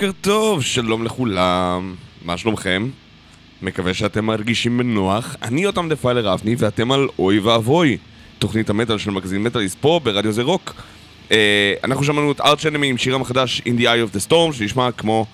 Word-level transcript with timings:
בוקר 0.00 0.12
טוב, 0.20 0.62
שלום 0.62 1.04
לכולם, 1.04 1.94
מה 2.24 2.36
שלומכם? 2.36 2.88
מקווה 3.62 3.94
שאתם 3.94 4.24
מרגישים 4.24 4.78
בנוח. 4.78 5.36
אני 5.42 5.66
אותם 5.66 5.88
דפיילר 5.88 6.34
אבני 6.34 6.54
ואתם 6.58 6.92
על 6.92 7.08
אוי 7.18 7.38
ואבוי, 7.38 7.96
תוכנית 8.38 8.70
המטאל 8.70 8.98
של 8.98 9.10
מגזין 9.10 9.42
מטאליסט 9.42 9.76
פה 9.80 10.00
ברדיו 10.04 10.32
זה 10.32 10.42
רוק. 10.42 10.74
Uh, 11.28 11.32
אנחנו 11.84 12.04
שמענו 12.04 12.32
את 12.32 12.40
ארץ' 12.40 12.66
אנמי 12.66 12.86
עם 12.86 12.98
שירם 12.98 13.22
החדש 13.22 13.60
In 13.60 13.80
the 13.80 13.82
Eye 13.82 14.12
of 14.12 14.16
the 14.16 14.30
Storm, 14.30 14.52
שנשמע 14.52 14.92
כמו 14.92 15.26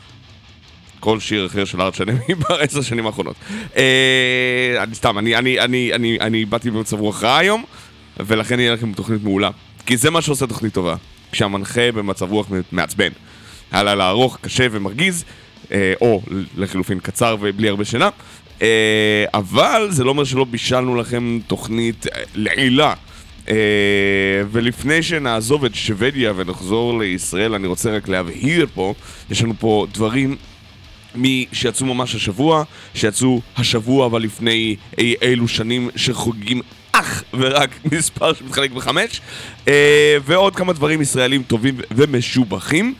כל 1.00 1.20
שיר 1.20 1.46
אחר 1.46 1.64
של 1.64 1.80
ארץ' 1.80 2.00
אנמי 2.00 2.34
בעשר 2.48 2.82
שנים 2.82 3.06
האחרונות. 3.06 3.36
Uh, 3.74 3.76
אני 4.82 4.94
סתם, 4.94 5.18
אני, 5.18 5.36
אני, 5.36 5.60
אני, 5.60 5.92
אני, 5.92 6.18
אני 6.20 6.44
באתי 6.44 6.70
במצב 6.70 7.00
רוח 7.00 7.24
רע 7.24 7.36
היום, 7.36 7.64
ולכן 8.20 8.60
יהיה 8.60 8.74
לכם 8.74 8.92
תוכנית 8.92 9.22
מעולה. 9.22 9.50
כי 9.86 9.96
זה 9.96 10.10
מה 10.10 10.22
שעושה 10.22 10.46
תוכנית 10.46 10.74
טובה, 10.74 10.96
כשהמנחה 11.32 11.92
במצב 11.92 12.32
רוח 12.32 12.46
מעצבן. 12.72 13.10
היה 13.72 13.82
לילה 13.82 14.08
ארוך, 14.08 14.38
קשה 14.40 14.66
ומרגיז, 14.70 15.24
אה, 15.72 15.92
או 16.00 16.22
לחילופין 16.56 17.00
קצר 17.00 17.36
ובלי 17.40 17.68
הרבה 17.68 17.84
שינה, 17.84 18.08
אה, 18.62 19.24
אבל 19.34 19.86
זה 19.90 20.04
לא 20.04 20.10
אומר 20.10 20.24
שלא 20.24 20.44
בישלנו 20.44 20.96
לכם 20.96 21.38
תוכנית 21.46 22.06
אה, 22.06 22.22
לעילה. 22.34 22.94
ולפני 24.50 25.02
שנעזוב 25.02 25.64
את 25.64 25.74
שוודיה 25.74 26.32
ונחזור 26.36 26.98
לישראל, 26.98 27.54
אני 27.54 27.66
רוצה 27.66 27.96
רק 27.96 28.08
להבהיר 28.08 28.66
פה, 28.74 28.94
יש 29.30 29.42
לנו 29.42 29.54
פה 29.58 29.86
דברים 29.92 30.36
מי 31.14 31.46
שיצאו 31.52 31.86
ממש 31.86 32.14
השבוע, 32.14 32.64
שיצאו 32.94 33.40
השבוע 33.56 34.06
אבל 34.06 34.22
לפני 34.22 34.76
אי 34.98 35.14
אילו 35.22 35.48
שנים 35.48 35.90
שחוגגים 35.96 36.60
אך 36.92 37.22
ורק 37.34 37.70
מספר 37.92 38.34
שמתחלק 38.34 38.70
בחמש, 38.70 39.20
uh, 39.64 39.68
ועוד 40.24 40.56
כמה 40.56 40.72
דברים 40.72 41.02
ישראלים 41.02 41.42
טובים 41.42 41.76
ומשובחים. 41.90 42.94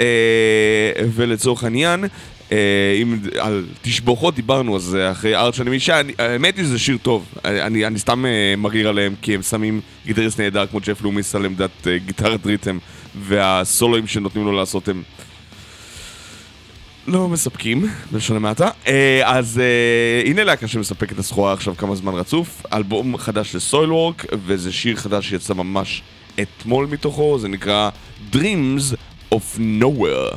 אה, 0.00 0.92
ולצורך 1.14 1.64
העניין, 1.64 2.04
אה, 2.52 2.98
אם 3.02 3.18
על 3.38 3.66
תשבוכות 3.82 4.34
דיברנו, 4.34 4.76
אז 4.76 4.96
אחרי 5.10 5.36
ארץ 5.36 5.54
שאני 5.54 5.70
מישה, 5.70 6.00
האמת 6.18 6.56
היא 6.56 6.64
שזה 6.64 6.78
שיר 6.78 6.98
טוב. 7.02 7.24
אני, 7.44 7.86
אני 7.86 7.98
סתם 7.98 8.26
אה, 8.26 8.54
מריר 8.56 8.88
עליהם, 8.88 9.14
כי 9.22 9.34
הם 9.34 9.42
שמים 9.42 9.80
גיטריסט 10.06 10.40
נהדר 10.40 10.66
כמו 10.66 10.80
ג'ף 10.80 11.02
לומיס 11.02 11.34
על 11.34 11.44
עמדת 11.44 11.86
גיטרת 12.06 12.46
ריתם, 12.46 12.78
והסולואים 13.20 14.06
שנותנים 14.06 14.44
לו 14.44 14.52
לעשות 14.52 14.88
הם... 14.88 15.02
לא 17.06 17.28
מספקים, 17.28 17.86
בלשון 18.10 18.36
המעטה. 18.36 18.68
אז 19.24 19.60
הנה 20.24 20.44
להקה 20.44 20.68
שמספק 20.68 21.12
את 21.12 21.18
הסחורה 21.18 21.52
עכשיו 21.52 21.76
כמה 21.76 21.94
זמן 21.94 22.14
רצוף. 22.14 22.62
אלבום 22.72 23.16
חדש 23.16 23.54
ל 23.54 23.92
Soilwork, 23.92 24.24
וזה 24.46 24.72
שיר 24.72 24.96
חדש 24.96 25.28
שיצא 25.28 25.54
ממש 25.54 26.02
אתמול 26.40 26.86
מתוכו, 26.86 27.38
זה 27.38 27.48
נקרא 27.48 27.90
Dreams 28.32 28.96
of 29.34 29.60
Nowhere, 29.60 30.36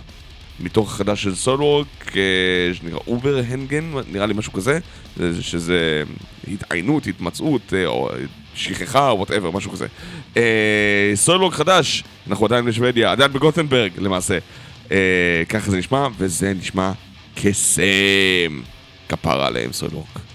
מתוך 0.59 0.93
החדש 0.93 1.23
של 1.23 1.35
Soilwork, 1.35 2.15
אה, 2.15 2.73
שנקרא 2.73 2.99
Övergivenheten, 3.07 3.91
נראה 4.11 4.25
לי 4.25 4.33
משהו 4.33 4.53
כזה, 4.53 4.79
שזה 5.41 6.03
התעיינות, 6.47 7.07
התמצאות, 7.07 7.73
אה, 7.73 7.85
או 7.85 8.09
שכחה, 8.55 9.13
whatever, 9.13 9.51
משהו 9.51 9.71
כזה. 9.71 9.87
אה, 10.37 11.11
Soilwork 11.15 11.53
חדש, 11.53 12.03
אנחנו 12.27 12.45
עדיין 12.45 12.65
בשוודיה, 12.65 13.11
עדיין 13.11 13.33
בגוטנברג 13.33 13.91
למעשה. 13.97 14.37
ככה 15.49 15.71
זה 15.71 15.77
נשמע, 15.77 16.07
וזה 16.17 16.53
נשמע 16.53 16.91
קסם. 17.35 18.61
כפרה 19.09 19.47
עליהם 19.47 19.73
סולוורק. 19.73 20.26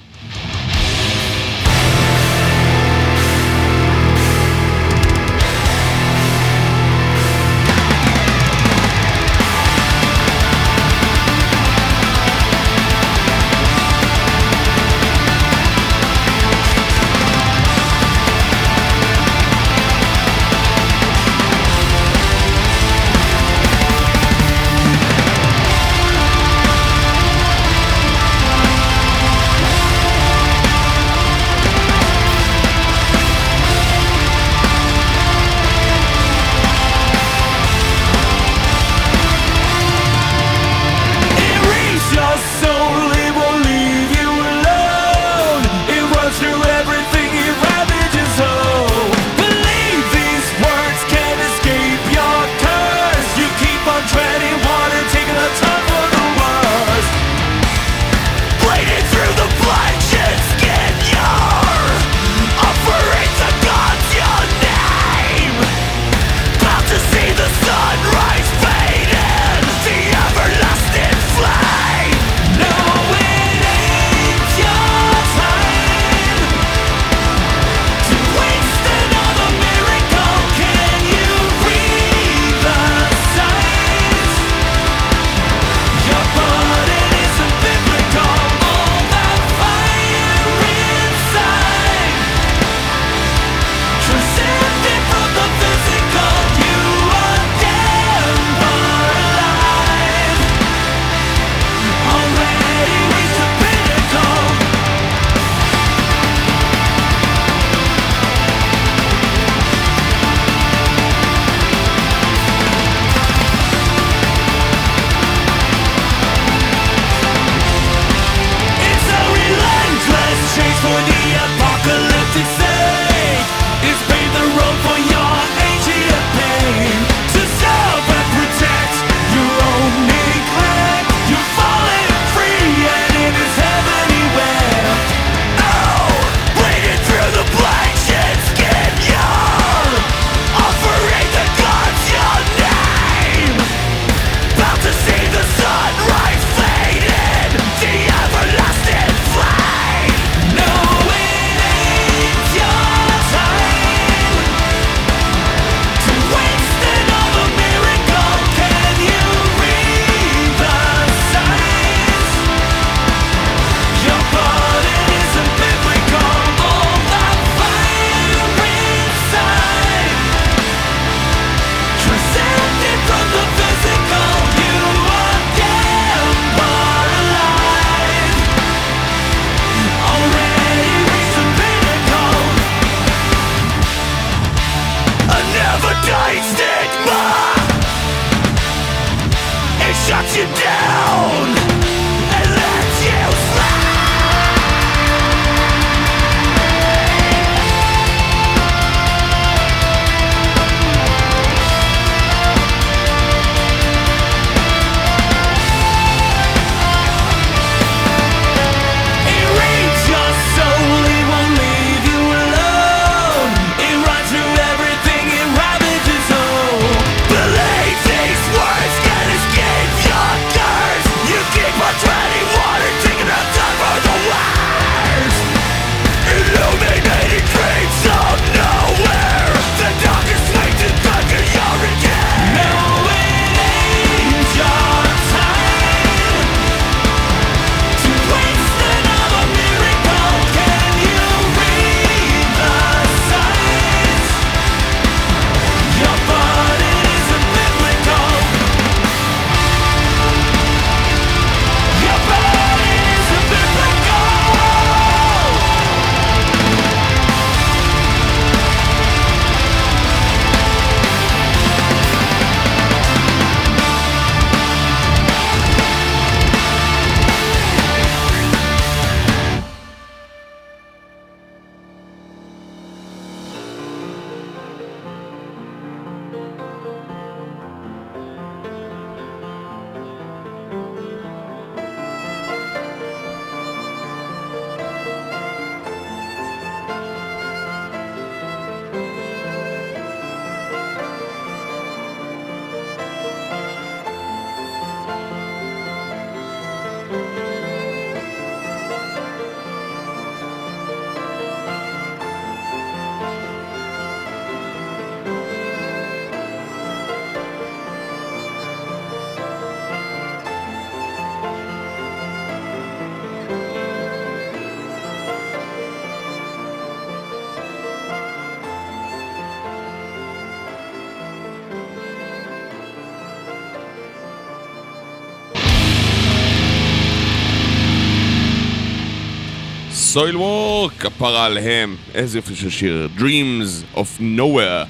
Soilwork, 330.13 330.93
כפרה 330.99 331.45
עליהם, 331.47 331.97
איזה 332.15 332.39
יופי 332.39 332.55
של 332.55 332.71
שיר, 332.71 333.09
Dreams 333.19 333.97
of 333.97 334.21
Nowhere, 334.39 334.87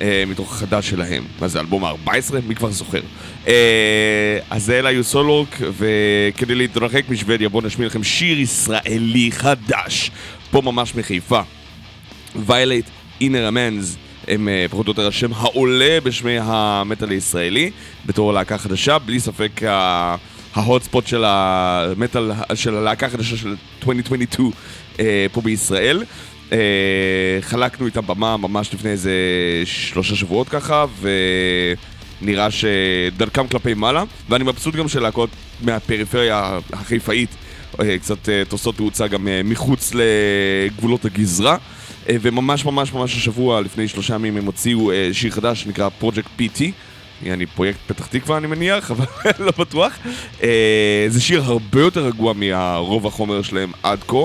אה, 0.00 0.24
מתוך 0.26 0.52
החדש 0.52 0.90
שלהם. 0.90 1.24
מה 1.40 1.48
זה, 1.48 1.60
אלבום 1.60 1.84
ה-14? 1.84 2.10
מי 2.48 2.54
כבר 2.54 2.70
זוכר? 2.70 3.00
אה, 3.48 4.38
אז 4.50 4.70
אלה 4.70 4.88
היו 4.88 5.04
Soilwork, 5.04 5.58
וכדי 5.78 6.54
להתרחק 6.54 7.02
משוודיה 7.08 7.48
בואו 7.48 7.66
נשמיע 7.66 7.86
לכם 7.88 8.04
שיר 8.04 8.40
ישראלי 8.40 9.30
חדש, 9.32 10.10
פה 10.50 10.60
ממש 10.60 10.94
מחיפה. 10.94 11.40
ויילייט 12.46 12.86
אינר 13.20 13.48
אמנז 13.48 13.96
הם 14.28 14.48
אה, 14.48 14.66
פחות 14.70 14.86
או 14.86 14.90
יותר 14.92 15.06
השם 15.06 15.32
העולה 15.34 15.98
בשמי 16.02 16.36
המטאל 16.40 17.10
הישראלי 17.10 17.70
בתור 18.06 18.32
להקה 18.32 18.58
חדשה, 18.58 18.98
בלי 18.98 19.20
ספק 19.20 19.62
ה- 19.62 19.70
ה 19.70 19.86
hot 19.86 20.33
ספוט 20.82 21.06
של 21.06 21.24
המטאל, 21.26 22.30
של 22.54 22.76
הלהקה 22.76 23.06
החדשה 23.06 23.36
של 23.36 23.56
2022 23.82 24.50
אה, 25.00 25.26
פה 25.32 25.40
בישראל. 25.40 26.04
אה, 26.52 26.58
חלקנו 27.40 27.86
איתם 27.86 28.06
במה 28.06 28.36
ממש 28.36 28.74
לפני 28.74 28.90
איזה 28.90 29.12
שלושה 29.64 30.16
שבועות 30.16 30.48
ככה, 30.48 30.84
ונראה 32.20 32.48
שדרכם 32.50 33.46
כלפי 33.46 33.74
מעלה, 33.74 34.04
ואני 34.28 34.44
מבסוט 34.44 34.74
גם 34.74 34.88
של 34.88 35.02
להקות 35.02 35.30
מהפריפריה 35.62 36.58
החיפאית 36.72 37.30
אה, 37.80 37.98
קצת 37.98 38.28
אה, 38.28 38.42
תאוצה 38.76 39.06
גם 39.06 39.28
מחוץ 39.44 39.92
לגבולות 39.94 41.04
הגזרה. 41.04 41.56
וממש 42.08 42.64
ממש 42.64 42.92
ממש 42.92 43.16
השבוע, 43.16 43.60
לפני 43.60 43.88
שלושה 43.88 44.14
ימים, 44.14 44.36
הם 44.36 44.46
הוציאו 44.46 44.90
שיר 45.12 45.30
חדש 45.30 45.62
שנקרא 45.62 45.88
פרויקט 45.88 46.30
PT. 46.38 46.62
יעני 47.22 47.46
פרויקט 47.46 47.78
פתח 47.86 48.06
תקווה 48.06 48.36
אני 48.36 48.46
מניח, 48.46 48.90
אבל 48.90 49.06
לא 49.46 49.52
בטוח. 49.58 49.92
אה, 50.42 51.06
זה 51.08 51.20
שיר 51.20 51.42
הרבה 51.42 51.80
יותר 51.80 52.06
רגוע 52.06 52.32
מהרוב 52.32 53.06
החומר 53.06 53.42
שלהם 53.42 53.72
עד 53.82 53.98
כה. 54.08 54.16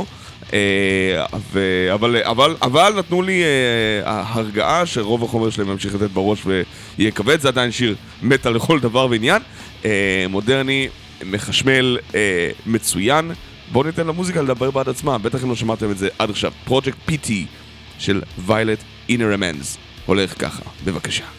אה, 0.54 1.26
ו- 1.52 1.94
אבל, 1.94 2.24
אבל, 2.24 2.56
אבל 2.62 2.94
נתנו 2.98 3.22
לי 3.22 3.44
אה, 3.44 4.24
הרגעה 4.28 4.86
שרוב 4.86 5.24
החומר 5.24 5.50
שלהם 5.50 5.70
ימשיך 5.70 5.96
לתת 5.96 6.12
בראש 6.12 6.44
ויהיה 6.46 7.12
כבד, 7.12 7.40
זה 7.40 7.48
עדיין 7.48 7.72
שיר 7.72 7.96
מטא 8.22 8.50
לכל 8.50 8.80
דבר 8.80 9.08
ועניין. 9.10 9.42
מודרני, 10.30 10.88
מחשמל, 11.26 11.98
מצוין. 12.66 13.32
בואו 13.72 13.84
ניתן 13.84 14.08
למוזיקה 14.08 14.42
לדבר 14.42 14.72
בעד 14.72 14.90
עצמה, 14.90 15.18
בטח 15.18 15.44
אם 15.44 15.50
לא 15.50 15.56
שמעתם 15.56 15.92
את 15.92 15.98
זה 15.98 16.08
עד 16.20 16.30
עכשיו. 16.30 16.52
פרויקט 16.66 16.98
PT 17.10 17.32
של 18.00 18.22
ויילט 18.46 18.80
אינר 19.10 19.34
אמנס 19.34 19.78
הולך 20.06 20.34
ככה, 20.40 20.62
בבקשה. 20.86 21.39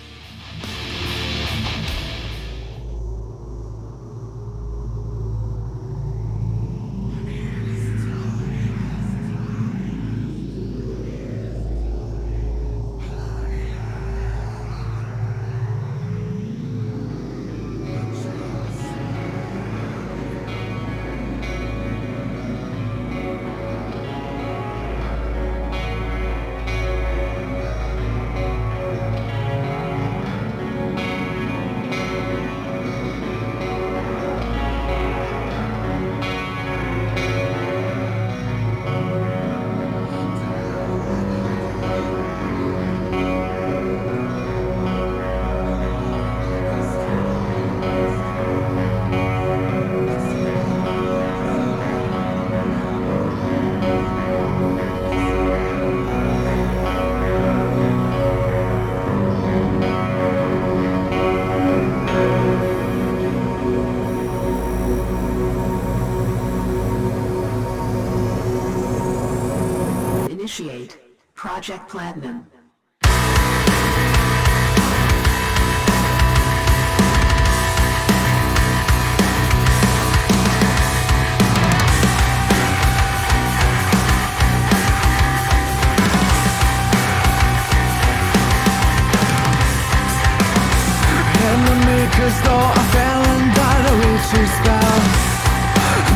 The 94.32 94.38
witch's 94.38 94.50
spell 94.62 95.00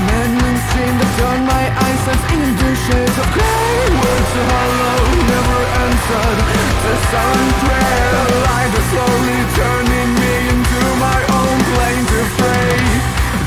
Maddening 0.07 0.59
seemed 0.71 0.99
to 1.01 1.09
turn 1.19 1.41
my 1.47 1.65
eyesight 1.67 2.23
into 2.31 2.69
shades 2.87 3.17
of 3.19 3.29
grey 3.35 3.91
Words 3.91 4.29
so 4.35 4.43
hollow, 4.51 5.01
never 5.35 5.61
answered. 5.83 6.39
The 6.85 6.95
silent 7.11 7.55
prayer 7.65 8.15
Light 8.47 8.73
is 8.75 8.87
slowly 8.93 9.41
turning 9.59 10.11
me 10.15 10.35
into 10.53 10.81
my 11.01 11.21
own 11.39 11.59
plaintive 11.75 12.31
prey 12.39 12.77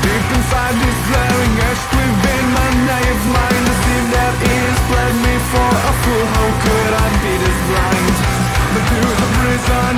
Deep 0.04 0.26
inside 0.36 0.76
this 0.76 0.98
glaring 1.08 1.54
ash 1.68 1.82
within 1.94 2.44
my 2.52 2.68
naive 2.88 3.24
mind 3.32 3.62
The 3.68 3.76
seam 3.84 4.04
that 4.12 4.34
is 4.52 4.78
bled 4.88 5.16
me 5.24 5.34
for 5.48 5.70
a 5.72 5.92
fool. 6.02 6.24
How 6.34 6.48
could 6.64 6.92
I 6.92 7.08
be 7.24 7.32
this 7.40 7.60
blind? 7.68 8.16
But 8.68 8.84
to 8.84 9.00
the 9.00 9.28
prison, 9.38 9.94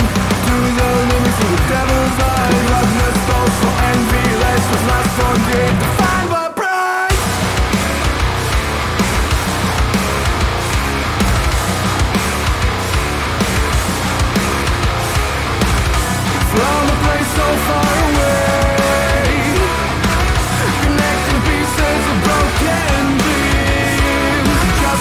to 0.46 0.54
the 0.78 0.88
limits, 1.10 1.38
to 1.40 1.46
the 1.48 1.60
devil's 1.70 2.18
eye 2.22 2.89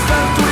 tanto 0.09 0.48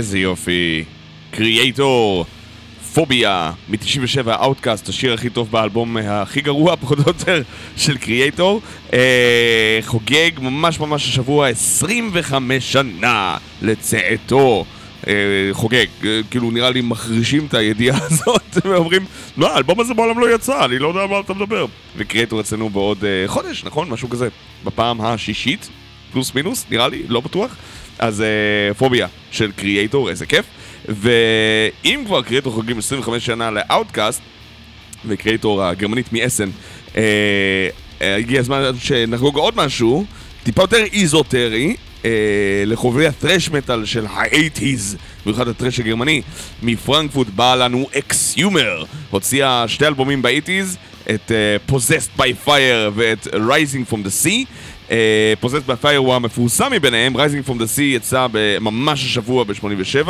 איזה 0.00 0.18
יופי. 0.18 0.84
Kreator, 1.30 2.24
Phobia, 2.94 3.52
מ-97, 3.68 4.28
Outcast, 4.28 4.88
השיר 4.88 5.14
הכי 5.14 5.30
טוב 5.30 5.50
באלבום 5.50 5.98
אה, 5.98 6.22
הכי 6.22 6.40
גרוע, 6.40 6.76
פחות 6.76 6.98
או 6.98 7.04
יותר, 7.06 7.42
של 7.76 7.98
Kreator. 7.98 8.60
אה, 8.92 9.78
חוגג 9.82 10.30
ממש 10.38 10.80
ממש 10.80 11.08
השבוע 11.08 11.48
25 11.48 12.72
שנה 12.72 13.36
לצאתו. 13.62 14.64
אה, 15.06 15.12
חוגג, 15.52 15.86
אה, 16.04 16.20
כאילו 16.30 16.50
נראה 16.50 16.70
לי 16.70 16.80
מכחישים 16.80 17.46
את 17.46 17.54
הידיעה 17.54 17.98
הזאת 18.06 18.56
ואומרים 18.64 19.04
לא, 19.36 19.54
האלבום 19.54 19.80
הזה 19.80 19.94
בעולם 19.94 20.18
לא 20.18 20.34
יצא, 20.34 20.64
אני 20.64 20.78
לא 20.78 20.88
יודע 20.88 21.00
על 21.00 21.08
מה 21.08 21.20
אתה 21.20 21.34
מדבר 21.34 21.66
ו 21.96 22.02
Kreator 22.02 22.40
אצלנו 22.40 22.70
בעוד 22.70 23.04
אה, 23.04 23.28
חודש, 23.28 23.64
נכון? 23.64 23.88
משהו 23.88 24.10
כזה 24.10 24.28
בפעם 24.64 25.00
השישית, 25.00 25.68
פלוס 26.12 26.34
מינוס, 26.34 26.66
נראה 26.70 26.88
לי, 26.88 27.02
לא 27.08 27.20
בטוח 27.20 27.56
אז 28.00 28.20
אה, 28.20 28.74
Phobia 28.74 29.06
של 29.30 29.52
Kreator, 29.52 30.10
איזה 30.10 30.26
כיף 30.26 30.44
ואם 30.88 32.02
כבר 32.06 32.22
Kreator 32.22 32.52
חוגגים 32.52 32.78
25 32.78 33.26
שנה 33.26 33.50
ל 33.50 33.59
Outcast 33.59 34.20
ו 35.04 35.12
Kreator 35.12 35.64
הגרמנית 35.64 36.12
מאסן 36.12 36.50
אה, 36.96 37.02
אה, 38.02 38.16
הגיע 38.16 38.40
הזמן 38.40 38.62
שנחגוג 38.78 39.36
עוד 39.36 39.56
משהו 39.56 40.04
טיפה 40.42 40.62
יותר 40.62 40.84
איזוטרי 40.92 41.76
אה, 42.04 42.10
לחובבי 42.66 43.06
הטרש 43.06 43.50
מטאל 43.50 43.84
של 43.84 44.06
ה-80's, 44.06 44.96
במיוחד 45.24 45.48
הטרש 45.48 45.80
הגרמני. 45.80 46.22
מפרנקפורט 46.62 47.28
בא 47.28 47.54
לנו 47.54 47.86
Exumer, 47.98 48.84
הוציאה 49.10 49.68
שתי 49.68 49.86
אלבומים 49.86 50.22
ב-80's, 50.22 50.76
את 51.14 51.30
uh, 51.30 51.72
Possessed 51.72 52.20
by 52.20 52.46
Fire 52.46 52.90
ואת 52.94 53.26
Rising 53.26 53.92
from 53.92 53.96
the 54.04 54.24
Sea. 54.24 54.46
Uh, 54.90 54.92
Possessed 55.40 55.68
by 55.68 55.84
Fire 55.84 55.96
הוא 55.96 56.14
המפורסם 56.14 56.72
מביניהם, 56.72 57.16
Rising 57.16 57.48
from 57.48 57.54
the 57.54 57.76
Sea 57.76 57.82
יצא 57.82 58.26
ממש 58.60 59.04
השבוע 59.04 59.44
ב-87, 59.44 60.08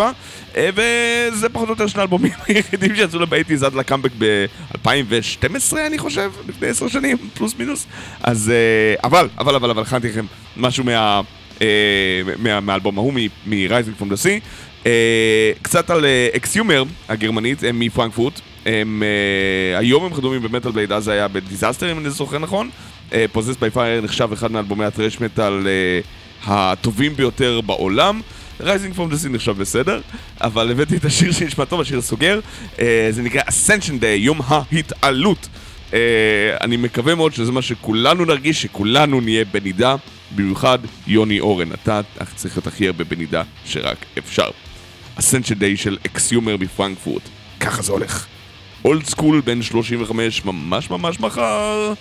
uh, 0.54 0.56
וזה 0.74 1.48
פחות 1.48 1.68
או 1.68 1.72
יותר 1.72 1.86
שני 1.86 2.00
האלבומים 2.00 2.32
היחידים 2.48 2.96
שיצאו 2.96 3.20
ל-80's 3.20 3.66
עד 3.66 3.74
לקאמבק 3.74 4.10
ב-2012 4.18 5.76
אני 5.86 5.98
חושב, 5.98 6.32
לפני 6.48 6.68
עשר 6.68 6.88
שנים, 6.88 7.16
פלוס 7.34 7.54
מינוס. 7.58 7.86
אז, 8.22 8.52
uh, 8.96 9.00
אבל, 9.04 9.28
אבל, 9.38 9.54
אבל, 9.54 9.70
אבל, 9.70 9.82
הכנתי 9.82 10.08
לכם 10.08 10.24
משהו 10.56 10.84
מה... 10.84 11.20
אה, 11.62 12.22
מה, 12.38 12.60
מהאלבום 12.60 12.98
ההוא, 12.98 13.12
מ-Rising 13.46 14.02
from 14.02 14.06
the 14.06 14.24
Sea. 14.24 14.40
אה, 14.86 15.52
קצת 15.62 15.90
על 15.90 16.04
Exumer 16.36 16.84
הגרמנית, 17.08 17.64
הם 17.64 17.80
מפרנקפורט. 17.80 18.40
הם, 18.66 19.02
אה, 19.02 19.78
היום 19.78 20.04
הם 20.04 20.14
חתומים 20.14 20.42
ב 20.42 20.47
Metal 20.47 20.72
Blade, 20.72 20.92
אז 20.92 21.04
זה 21.04 21.12
היה 21.12 21.28
ב 21.28 21.35
Disaster 21.35 21.92
אם 21.92 21.98
אני 21.98 22.10
זוכר 22.10 22.38
נכון. 22.38 22.70
Possessed 23.32 23.56
by 23.56 23.70
Fire 23.70 24.00
נחשב 24.00 24.32
אחד 24.32 24.52
מאלבומי 24.52 24.84
הטרש 24.84 25.20
מטאל 25.20 25.66
הטובים 26.44 27.16
ביותר 27.16 27.60
בעולם. 27.60 28.20
Rising 28.60 28.94
from 28.94 29.10
the 29.10 29.21
Sea 29.21 29.32
נחשב 29.32 29.52
בסדר, 29.52 30.00
אבל 30.40 30.70
הבאתי 30.70 30.96
את 30.96 31.04
השיר 31.04 31.32
שנשמע 31.32 31.64
טוב, 31.64 31.80
השיר 31.80 31.98
הסוגר, 31.98 32.40
זה 33.10 33.22
נקרא 33.22 33.42
Ascension 33.42 34.02
Day, 34.02 34.16
יום 34.16 34.40
ההתעלות. 34.46 35.48
Uh, 35.90 35.92
אני 36.60 36.76
מקווה 36.76 37.14
מאוד 37.14 37.34
שזה 37.34 37.52
מה 37.52 37.62
שכולנו 37.62 38.24
נרגיש, 38.24 38.62
שכולנו 38.62 39.20
נהיה 39.20 39.44
בנידה, 39.44 39.96
במיוחד 40.34 40.78
יוני 41.06 41.40
אורן. 41.40 41.72
אתה 41.72 42.00
צריך 42.34 42.56
להיות 42.56 42.66
הכי 42.66 42.86
הרבה 42.86 43.04
בנידה 43.04 43.42
שרק 43.64 43.96
אפשר. 44.18 44.48
אסנשן 45.14 45.54
דיי 45.54 45.76
של 45.76 45.98
אקסיומר 46.06 46.56
בפרנקפורט. 46.56 47.22
ככה 47.60 47.82
זה 47.82 47.92
הולך. 47.92 48.26
אולד 48.84 49.04
סקול 49.04 49.40
בן 49.40 49.62
35 49.62 50.44
ממש 50.44 50.90
ממש 50.90 51.20
מחר. 51.20 51.92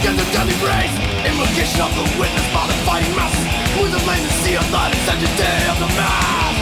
Begin 0.00 0.16
the 0.16 0.24
deadly 0.32 0.54
race. 0.64 0.96
Invocation 1.26 1.80
of 1.82 1.92
the 1.94 2.04
witness 2.18 2.46
by 2.54 2.66
the 2.66 2.72
fighting 2.88 3.14
masses 3.14 3.82
With 3.82 3.92
the 3.92 4.00
flame 4.00 4.22
to 4.24 4.32
sea 4.42 4.56
of 4.56 4.70
light, 4.72 4.94
such 5.04 5.22
a 5.22 5.36
day 5.36 5.68
of 5.68 5.78
the 5.78 5.86
mass 5.96 6.59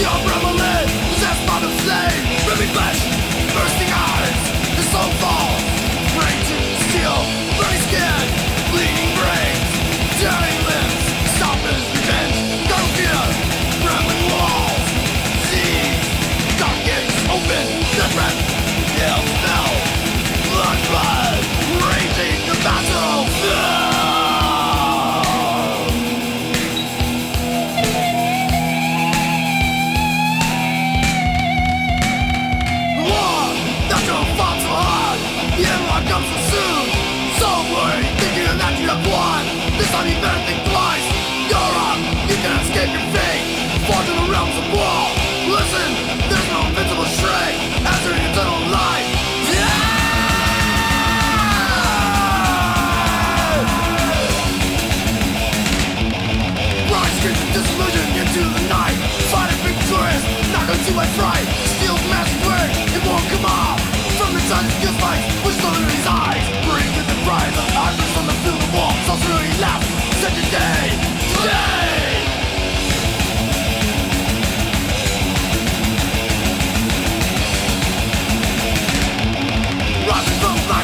Your 0.00 0.10
brother. 0.28 0.47
absolutely 69.18 69.58
love 69.58 69.82
such 70.22 70.38
a 70.38 70.46
day. 70.50 71.08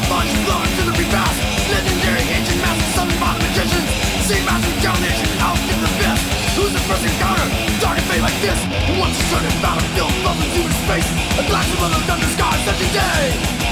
Bones 0.05 0.29
blowing 0.44 0.68
the. 1.09 1.38
Legendary 1.70 2.20
ancient 2.29 2.61
masters, 2.61 2.92
summoned 2.94 3.20
by 3.20 3.33
magicians. 3.38 3.88
Massive 4.44 4.77
the. 5.81 6.20
Who's 6.59 6.73
the 6.75 6.83
first 6.85 7.05
encounter? 7.07 7.47
Dark 7.81 7.97
and 7.97 8.07
like 8.20 8.37
this. 8.42 8.59
Once 9.01 9.16
a 9.16 9.25
certain 9.33 9.55
battlefield, 9.62 10.12
human 10.53 10.77
space. 10.85 11.09
A 11.40 11.42
blast 11.49 11.70
such 12.66 12.81
a 12.85 12.90
day. 12.92 13.63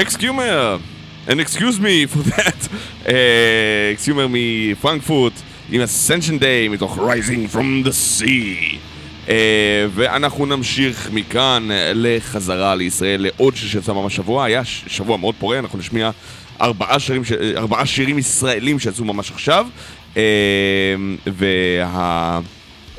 Exumer, 0.00 0.78
and 1.28 1.40
excuse 1.40 1.78
me 1.80 2.06
for 2.14 2.28
that, 2.30 2.68
Exumer 3.92 4.26
מפרנקפורט 4.30 5.32
עם 5.70 5.82
Ascension 5.82 6.40
Day 6.40 6.70
מתוך 6.70 6.98
Rising 6.98 7.54
from 7.54 7.86
the 7.86 7.92
Sea. 8.20 8.76
Uh, 9.26 9.28
ואנחנו 9.94 10.46
נמשיך 10.46 11.10
מכאן 11.12 11.68
לחזרה 11.94 12.74
לישראל 12.74 13.20
לעוד 13.22 13.56
שיר 13.56 13.68
שיצא 13.68 13.92
ממש 13.92 14.16
שבוע, 14.16 14.44
היה 14.44 14.64
ש- 14.64 14.84
שבוע 14.86 15.16
מאוד 15.16 15.34
פורה, 15.38 15.58
אנחנו 15.58 15.78
נשמיע 15.78 16.10
ארבעה 16.60 16.98
שירים, 17.00 17.24
ש... 17.24 17.32
ארבעה 17.56 17.86
שירים 17.86 18.18
ישראלים 18.18 18.78
שיצאו 18.78 19.04
ממש 19.04 19.30
עכשיו, 19.30 19.66
uh, 20.14 20.18
וה... 21.26 22.40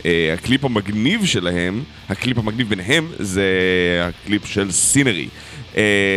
אה, 0.05 0.33
הקליפ 0.33 0.65
המגניב 0.65 1.25
שלהם, 1.25 1.83
הקליפ 2.09 2.37
המגניב 2.37 2.69
ביניהם 2.69 3.07
זה 3.19 3.45
הקליפ 4.01 4.45
של 4.45 4.71
Sinnery. 4.71 5.21
אה, 5.23 5.27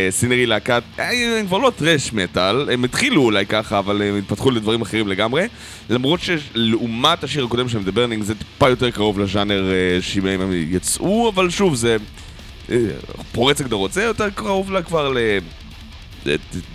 Sinnery 0.09 0.45
להקת, 0.45 0.83
אה, 0.99 1.39
הם 1.39 1.47
כבר 1.47 1.57
לא 1.57 1.71
טרש 1.75 2.13
מטאל, 2.13 2.69
הם 2.69 2.83
התחילו 2.83 3.21
אולי 3.21 3.45
ככה, 3.45 3.79
אבל 3.79 4.01
הם 4.01 4.17
התפתחו 4.17 4.51
לדברים 4.51 4.81
אחרים 4.81 5.07
לגמרי. 5.07 5.47
למרות 5.89 6.19
שלעומת 6.21 7.23
השיר 7.23 7.45
הקודם 7.45 7.69
שלהם, 7.69 7.83
The 7.83 7.91
Burning, 7.91 8.23
זה 8.23 8.35
טיפה 8.35 8.69
יותר 8.69 8.91
קרוב 8.91 9.19
לז'אנר 9.19 9.71
אה, 9.71 10.01
שמהם 10.01 10.41
הם 10.41 10.49
יצאו, 10.53 11.29
אבל 11.29 11.49
שוב, 11.49 11.75
זה 11.75 11.97
אה, 12.69 12.75
פורץ 13.31 13.61
הגדרות, 13.61 13.93
זה 13.93 14.03
יותר 14.03 14.29
קרוב 14.29 14.71
לה 14.71 14.81
כבר 14.81 15.09
ל... 15.09 15.17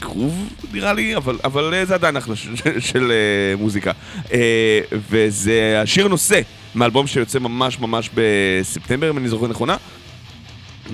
גרוב 0.00 0.48
נראה 0.72 0.92
לי, 0.92 1.16
אבל, 1.16 1.38
אבל 1.44 1.74
אה, 1.74 1.84
זה 1.84 1.94
עדיין 1.94 2.16
אחלה 2.16 2.36
של, 2.36 2.54
של 2.90 3.12
אה, 3.12 3.56
מוזיקה. 3.56 3.92
אה, 4.32 4.80
וזה 5.10 5.80
השיר 5.82 6.08
נושא 6.08 6.40
מאלבום 6.74 7.06
שיוצא 7.06 7.38
ממש 7.38 7.80
ממש 7.80 8.10
בספטמבר, 8.14 9.10
אם 9.10 9.18
אני 9.18 9.28
זוכר 9.28 9.46
נכונה, 9.46 9.76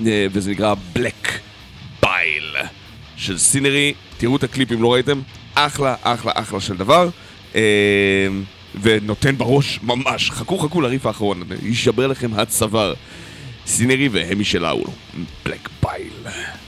אה, 0.05 0.25
וזה 0.31 0.51
נקרא 0.51 0.73
Black 0.95 1.52
Bile 2.23 2.67
של 3.17 3.37
סינרי. 3.37 3.93
תראו 4.17 4.35
את 4.35 4.43
הקליפ 4.43 4.71
אם 4.71 4.81
לא 4.81 4.93
ראיתם, 4.93 5.21
אחלה, 5.55 5.95
אחלה, 6.01 6.31
אחלה 6.35 6.59
של 6.59 6.77
דבר. 6.77 7.09
אה, 7.55 7.61
ונותן 8.81 9.37
בראש 9.37 9.79
ממש, 9.83 10.31
חכו 10.31 10.57
חכו 10.57 10.81
לריף 10.81 11.05
האחרון, 11.05 11.43
יישבר 11.63 12.07
לכם 12.07 12.33
הצוואר. 12.33 12.93
סינרי 13.65 14.07
והם 14.07 14.39
משלנו, 14.39 14.83
Black 15.45 15.85
Bile. 15.85 16.27
Black 16.27 16.62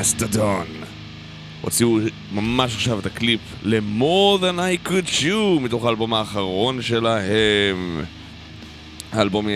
מסטדון. 0.00 0.66
הוציאו 1.60 1.98
ממש 2.32 2.74
עכשיו 2.74 2.98
את 2.98 3.06
הקליפ 3.06 3.40
ל-more 3.62 4.40
than 4.40 4.58
I 4.58 4.88
could 4.88 5.20
chew 5.20 5.60
מתוך 5.60 5.84
האלבום 5.84 6.14
האחרון 6.14 6.82
שלהם. 6.82 8.04
האלבום 9.12 9.48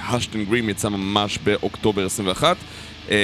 השטן 0.00 0.44
גרים 0.44 0.68
יצא 0.68 0.88
ממש 0.88 1.38
באוקטובר 1.44 2.06
21. 2.06 2.56
אה, 3.10 3.16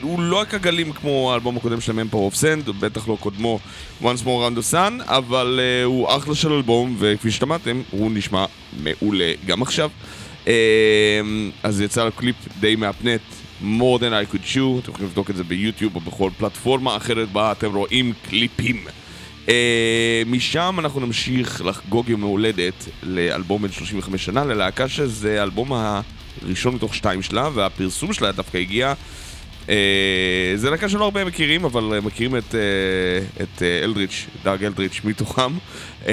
הוא 0.00 0.22
לא 0.22 0.36
רק 0.36 0.54
הגלים 0.54 0.92
כמו 0.92 1.32
האלבום 1.32 1.56
הקודם 1.56 1.80
שלהם, 1.80 2.08
Emperor 2.10 2.34
of 2.34 2.36
Sand, 2.36 2.72
בטח 2.72 3.08
לא 3.08 3.16
קודמו 3.20 3.58
Once 4.02 4.24
More 4.24 4.26
Around 4.26 4.58
the 4.58 4.72
Sun, 4.72 5.02
אבל 5.04 5.60
אה, 5.62 5.84
הוא 5.84 6.16
אחלה 6.16 6.34
של 6.34 6.52
אלבום, 6.52 6.96
וכפי 6.98 7.30
ששמעתם, 7.30 7.82
הוא 7.90 8.10
נשמע 8.14 8.44
מעולה 8.82 9.32
גם 9.46 9.62
עכשיו. 9.62 9.90
אה, 10.48 11.20
אז 11.62 11.80
יצא 11.80 12.04
לו 12.04 12.12
קליפ 12.12 12.36
די 12.60 12.76
מהפנט, 12.76 13.20
more 13.62 13.98
than 13.98 14.12
I 14.12 14.32
could 14.32 14.54
chew, 14.54 14.80
אתם 14.82 14.90
יכולים 14.90 15.08
לבדוק 15.08 15.30
את 15.30 15.36
זה 15.36 15.44
ביוטיוב 15.44 15.96
או 15.96 16.00
בכל 16.00 16.30
פלטפורמה 16.38 16.96
אחרת 16.96 17.28
בה 17.32 17.52
אתם 17.52 17.74
רואים 17.74 18.12
קליפים. 18.28 18.84
Uh, 19.46 19.48
משם 20.26 20.76
אנחנו 20.78 21.00
נמשיך 21.00 21.62
לחגוג 21.64 22.08
יום 22.08 22.22
ההולדת 22.22 22.88
לאלבום 23.02 23.62
בן 23.62 23.72
35 23.72 24.24
שנה, 24.24 24.44
ללהקה 24.44 24.88
שזה 24.88 25.40
האלבום 25.40 25.72
הראשון 26.42 26.74
מתוך 26.74 26.94
שתיים 26.94 27.22
שלה, 27.22 27.48
והפרסום 27.54 28.12
שלה 28.12 28.32
דווקא 28.32 28.58
הגיע. 28.58 28.94
Uh, 29.66 29.68
זה 30.54 30.70
להקה 30.70 30.88
שלא 30.88 31.04
הרבה 31.04 31.24
מכירים, 31.24 31.64
אבל 31.64 32.00
מכירים 32.02 32.36
את, 32.36 32.54
uh, 32.54 33.42
את 33.42 33.58
uh, 33.58 33.84
אלדריץ', 33.84 34.26
דאג 34.44 34.64
אלדריץ' 34.64 35.00
מתוכם. 35.04 35.52
Uh, 36.02 36.06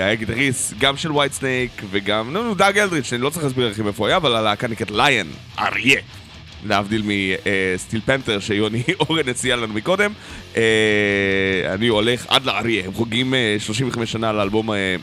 היה 0.00 0.14
גיטריסט 0.14 0.74
גם 0.78 0.96
של 0.96 1.12
Whitesnake 1.12 1.82
וגם, 1.90 2.32
נו, 2.32 2.54
דאג 2.54 2.78
אלדריץ', 2.78 3.12
אני 3.12 3.22
לא 3.22 3.30
צריך 3.30 3.44
להסביר 3.44 3.68
לכם 3.68 3.86
איפה 3.86 4.02
הוא 4.02 4.06
היה, 4.06 4.16
אבל 4.16 4.36
הלהקה 4.36 4.68
נקראת 4.68 4.90
Lion, 4.90 5.26
אריה. 5.58 6.00
להבדיל 6.66 7.02
מ 7.04 7.20
Steel 7.20 8.00
Panther 8.04 8.40
שיוני 8.40 8.82
אורן 9.00 9.28
הציע 9.28 9.56
לנו 9.56 9.74
מקודם. 9.74 10.12
אה, 10.56 10.62
אני 11.74 11.88
הולך 11.88 12.26
עד 12.28 12.44
לאריה, 12.44 12.84
הם 12.84 12.92
חוגגים 12.92 13.34
אה, 13.34 13.56
35 13.58 14.12
שנה 14.12 14.32
לאלבום 14.32 14.70
אה, 14.72 14.96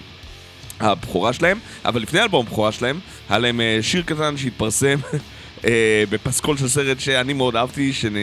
הבכורה 0.79 1.33
שלהם, 1.33 1.59
אבל 1.85 2.01
לפני 2.01 2.19
האלבום 2.19 2.45
הבכורה 2.45 2.71
שלהם, 2.71 2.99
היה 3.29 3.39
להם 3.39 3.61
אה, 3.61 3.79
שיר 3.81 4.01
קטן 4.01 4.37
שהתפרסם 4.37 4.99
אה, 5.65 6.03
בפסקול 6.09 6.57
של 6.57 6.67
סרט 6.67 6.99
שאני 6.99 7.33
מאוד 7.33 7.55
אהבתי, 7.55 7.93
שנ... 7.93 8.13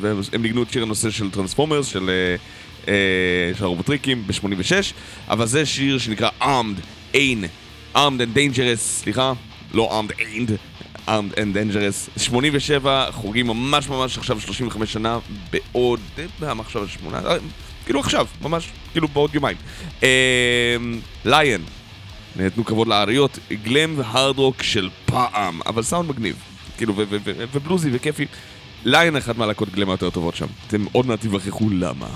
והם 0.00 0.20
ניגנו 0.42 0.62
את 0.62 0.70
שיר 0.70 0.82
הנושא 0.82 1.10
של 1.10 1.30
Transformers, 1.30 1.86
של, 1.86 2.10
אה, 2.10 2.36
אה, 2.88 3.54
של 3.58 3.64
הרובוטריקים 3.64 4.26
ב-86, 4.26 4.72
אבל 5.28 5.46
זה 5.46 5.66
שיר 5.66 5.98
שנקרא 5.98 6.28
Armed, 6.40 7.14
Ain, 7.14 7.46
Armed 7.94 8.20
and 8.20 8.36
Dangerous, 8.36 8.76
סליחה, 8.76 9.32
לא 9.74 10.00
Armed 10.00 10.12
Ained, 10.12 10.50
Armed 11.08 11.34
and 11.34 11.56
Dangerous, 11.56 12.18
87, 12.18 13.10
חוגגים 13.12 13.46
ממש 13.46 13.88
ממש 13.88 14.18
עכשיו 14.18 14.40
35 14.40 14.92
שנה, 14.92 15.18
בעוד, 15.50 16.00
מה 16.38 16.52
עכשיו 16.60 16.88
שמונה, 16.88 17.20
אה, 17.26 17.36
כאילו 17.84 18.00
עכשיו, 18.00 18.26
ממש, 18.42 18.68
כאילו 18.92 19.08
בעוד 19.08 19.34
יומיים. 19.34 19.56
Lion, 21.24 21.60
נתנו 22.36 22.64
כבוד 22.64 22.88
לאריות, 22.88 23.38
glam 23.52 23.94
והארד 23.98 24.38
רוק 24.38 24.62
של 24.62 24.88
פעם, 25.06 25.60
אבל 25.66 25.82
סאונד 25.82 26.08
מגניב, 26.08 26.36
כאילו, 26.76 26.94
ובלוזי 27.52 27.90
וכיפי. 27.92 28.26
Lion 28.84 29.16
אחת 29.16 29.36
מהלהקות 29.38 29.68
glam 29.68 29.90
היותר 29.90 30.10
טובות 30.10 30.36
שם, 30.36 30.46
אתם 30.66 30.84
עוד 30.92 31.06
מעט 31.06 31.20
תיווכחו 31.20 31.70
למה. 31.70 32.06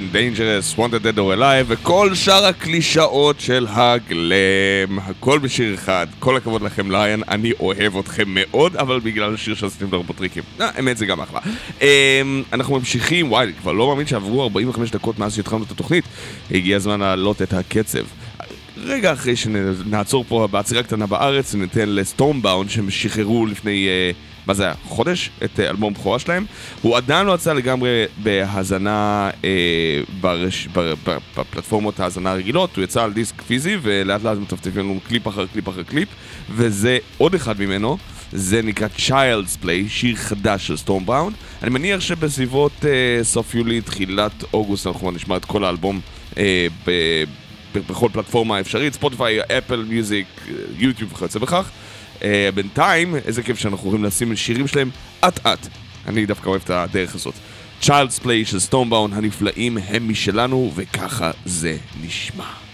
And 0.00 0.12
Dangerous, 0.12 0.78
Wanted 0.78 1.02
Dead 1.02 1.18
or 1.18 1.34
Alive, 1.38 1.66
וכל 1.66 2.14
שאר 2.14 2.44
הקלישאות 2.46 3.40
של 3.40 3.66
ה 3.70 3.91
glam. 3.91 4.98
הכל 5.02 5.38
בשיר 5.38 5.74
אחד. 5.74 6.06
כל 6.18 6.36
הכבוד 6.36 6.62
לכם, 6.62 6.90
Lion, 6.90 7.22
אני 7.28 7.52
אוהב 7.60 7.96
אתכם 7.96 8.24
מאוד, 8.26 8.76
אבל 8.76 9.00
בגלל 9.00 9.34
השיר 9.34 9.54
שעשיתם 9.54 9.86
לרובוטריקים. 9.90 10.42
אה, 10.60 10.70
האמת 10.74 10.96
זה 10.96 11.06
גם 11.06 11.20
אחלה. 11.20 11.40
אמ, 11.80 12.42
אנחנו 12.52 12.78
ממשיכים, 12.78 13.32
וואי, 13.32 13.44
אני 13.44 13.52
כבר 13.52 13.72
לא 13.72 13.88
מאמין 13.88 14.06
שעברו 14.06 14.42
45 14.42 14.90
דקות 14.90 15.18
מאז 15.18 15.34
שהתחלנו 15.34 15.64
את 15.64 15.70
התוכנית. 15.70 16.04
הגיע 16.50 16.76
הזמן 16.76 17.00
להעלות 17.00 17.42
את 17.42 17.52
הקצב. 17.52 18.04
רגע 18.76 19.12
אחרי 19.12 19.36
שנעצור 19.36 20.24
פה 20.28 20.48
בעצירה 20.50 20.82
קטנה 20.82 21.06
בארץ, 21.06 21.54
וניתן 21.54 21.88
ל 21.88 21.95
Stormbound 21.95 22.70
שהם 22.70 22.90
שחררו 22.90 23.46
לפני, 23.46 23.88
אה, 23.88 24.10
מה 24.46 24.54
זה 24.54 24.64
היה, 24.64 24.74
חודש? 24.84 25.30
את 25.44 25.60
אה, 25.60 25.70
אלבום 25.70 25.94
בכורה 25.94 26.18
שלהם. 26.18 26.44
הוא 26.82 26.96
עדיין 26.96 27.26
לא 27.26 27.32
יצא 27.34 27.52
לגמרי 27.52 28.04
בהאזנה 28.22 29.30
אה, 29.44 29.50
ברש, 30.20 30.68
ב, 30.72 30.80
ב, 31.04 31.16
בפלטפורמות 31.36 32.00
ההאזנה 32.00 32.30
הרגילות, 32.30 32.76
הוא 32.76 32.84
יצא 32.84 33.04
על 33.04 33.12
דיסק 33.12 33.42
פיזי, 33.42 33.76
ולאט 33.82 34.22
לאט 34.22 34.38
מטפטפים 34.38 34.82
לנו 34.82 35.00
קליפ 35.08 35.28
אחר 35.28 35.46
קליפ 35.46 35.68
אחר 35.68 35.82
קליפ, 35.82 36.08
וזה 36.50 36.98
עוד 37.18 37.34
אחד 37.34 37.60
ממנו. 37.60 37.98
זה 38.32 38.62
נקרא 38.62 38.88
Child's 38.96 39.64
Play, 39.64 39.88
שיר 39.88 40.16
חדש 40.16 40.66
של 40.66 40.76
Stormbound. 40.76 41.36
אני 41.62 41.70
מניח 41.70 42.00
שבסביבות 42.00 42.72
אה, 42.84 43.24
סוף 43.24 43.54
יולי, 43.54 43.80
תחילת 43.80 44.44
אוגוסט, 44.54 44.86
אנחנו 44.86 45.10
נשמע 45.10 45.36
את 45.36 45.44
כל 45.44 45.64
האלבום 45.64 46.00
אה, 46.38 46.66
ב... 46.86 46.90
בכל 47.74 48.08
פלטפורמה 48.12 48.60
אפשרית, 48.60 48.94
ספוטיפיי, 48.94 49.40
אפל 49.58 49.84
מיוזיק, 49.88 50.26
יוטיוב 50.78 51.12
וכיוצא 51.12 51.38
בכך. 51.38 51.70
Uh, 52.20 52.22
בינתיים, 52.54 53.16
איזה 53.16 53.42
כיף 53.42 53.58
שאנחנו 53.58 53.88
יכולים 53.88 54.04
לשים 54.04 54.36
שירים 54.36 54.66
שלהם 54.66 54.90
אט 55.20 55.46
אט. 55.46 55.68
אני 56.06 56.26
דווקא 56.26 56.48
אוהב 56.48 56.62
את 56.64 56.70
הדרך 56.70 57.14
הזאת. 57.14 57.34
Child's 57.82 58.24
Play 58.24 58.44
של 58.44 58.58
סטומבאון 58.58 59.12
הנפלאים 59.12 59.78
הם 59.78 60.08
משלנו, 60.08 60.72
וככה 60.74 61.30
זה 61.44 61.76
נשמע. 62.02 62.69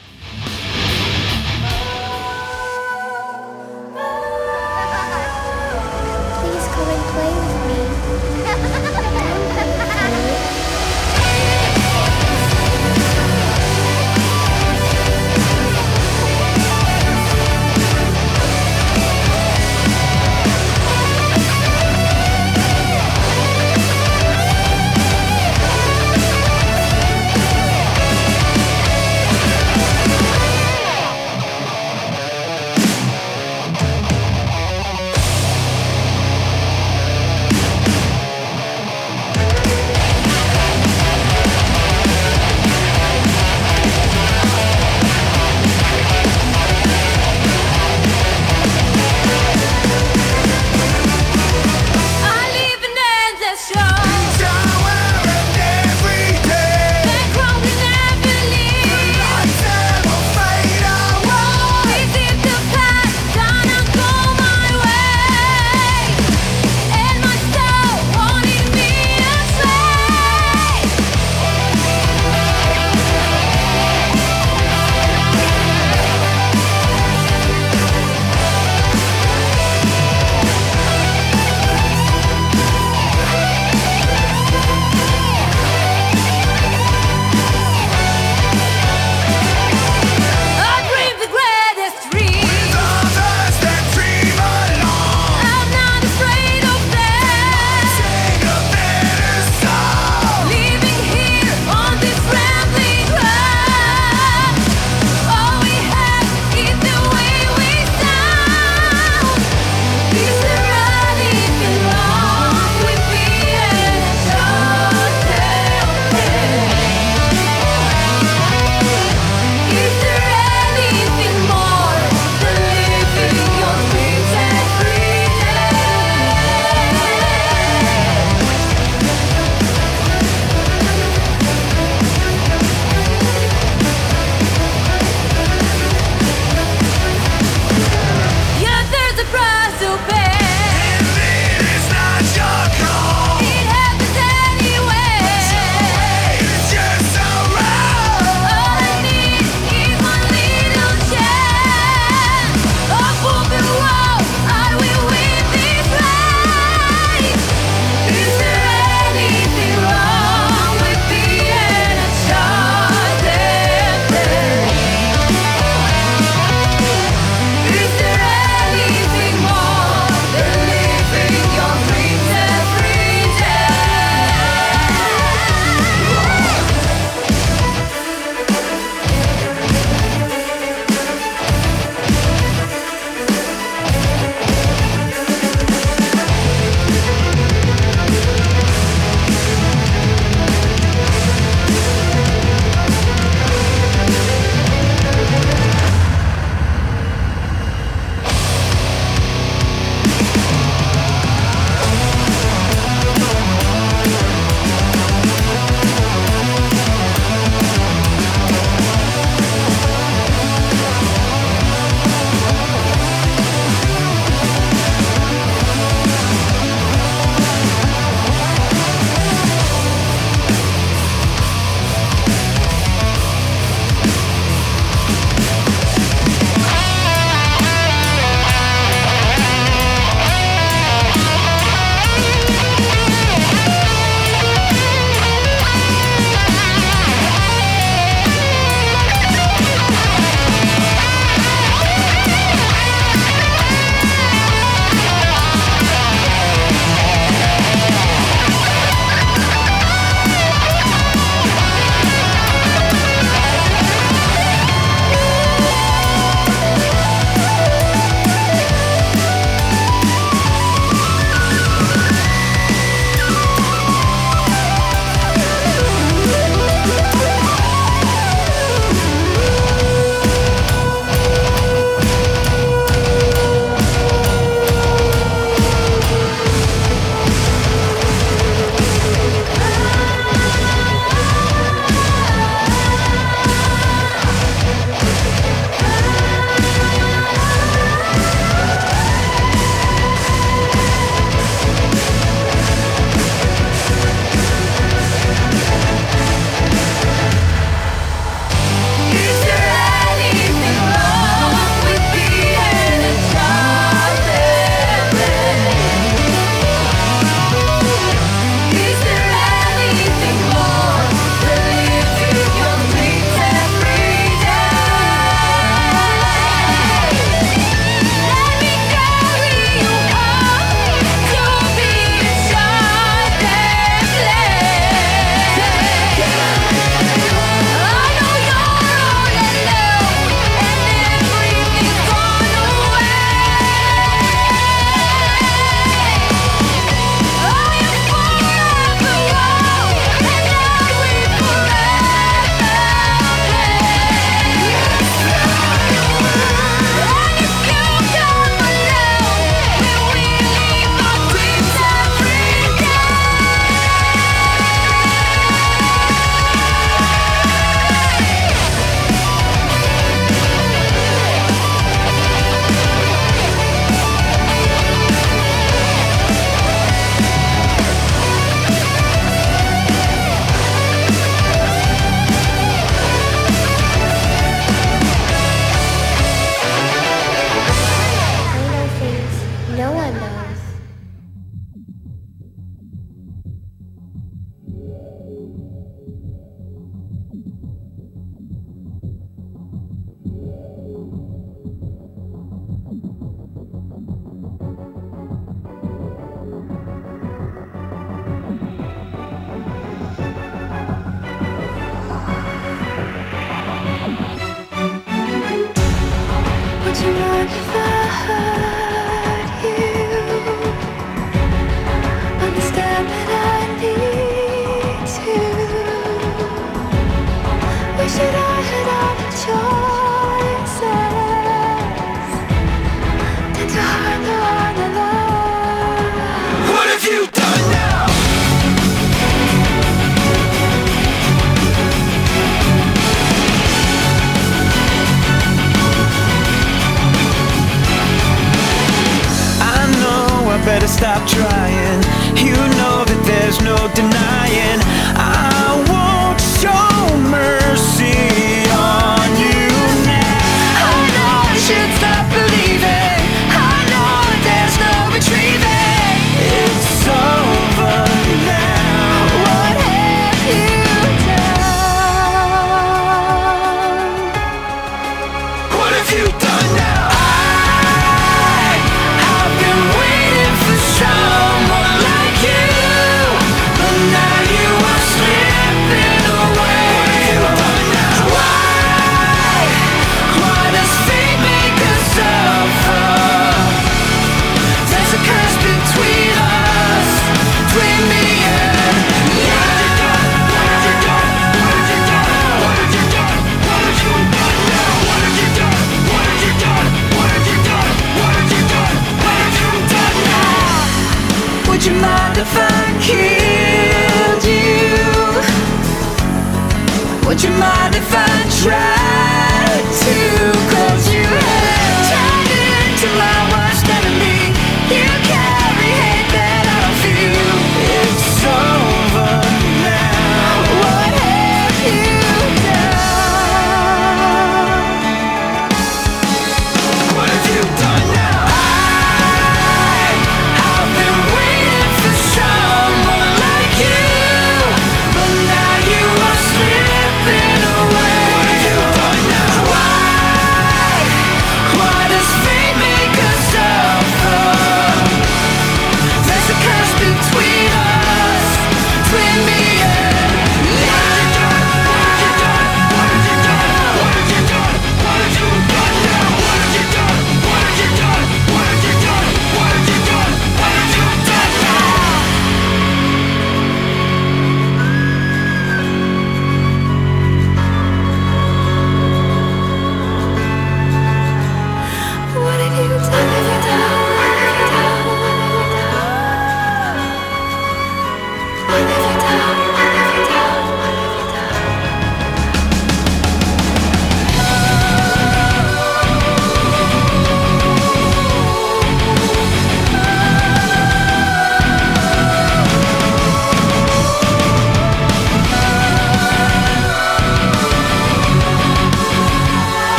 Would 507.26 507.42
you 507.42 507.50
mind 507.50 507.96
if 507.96 508.14
I 508.14 508.26
tried 508.62 509.82
to 510.04 510.58
close 510.70 511.12
your 511.12 511.26
eyes? 511.26 511.55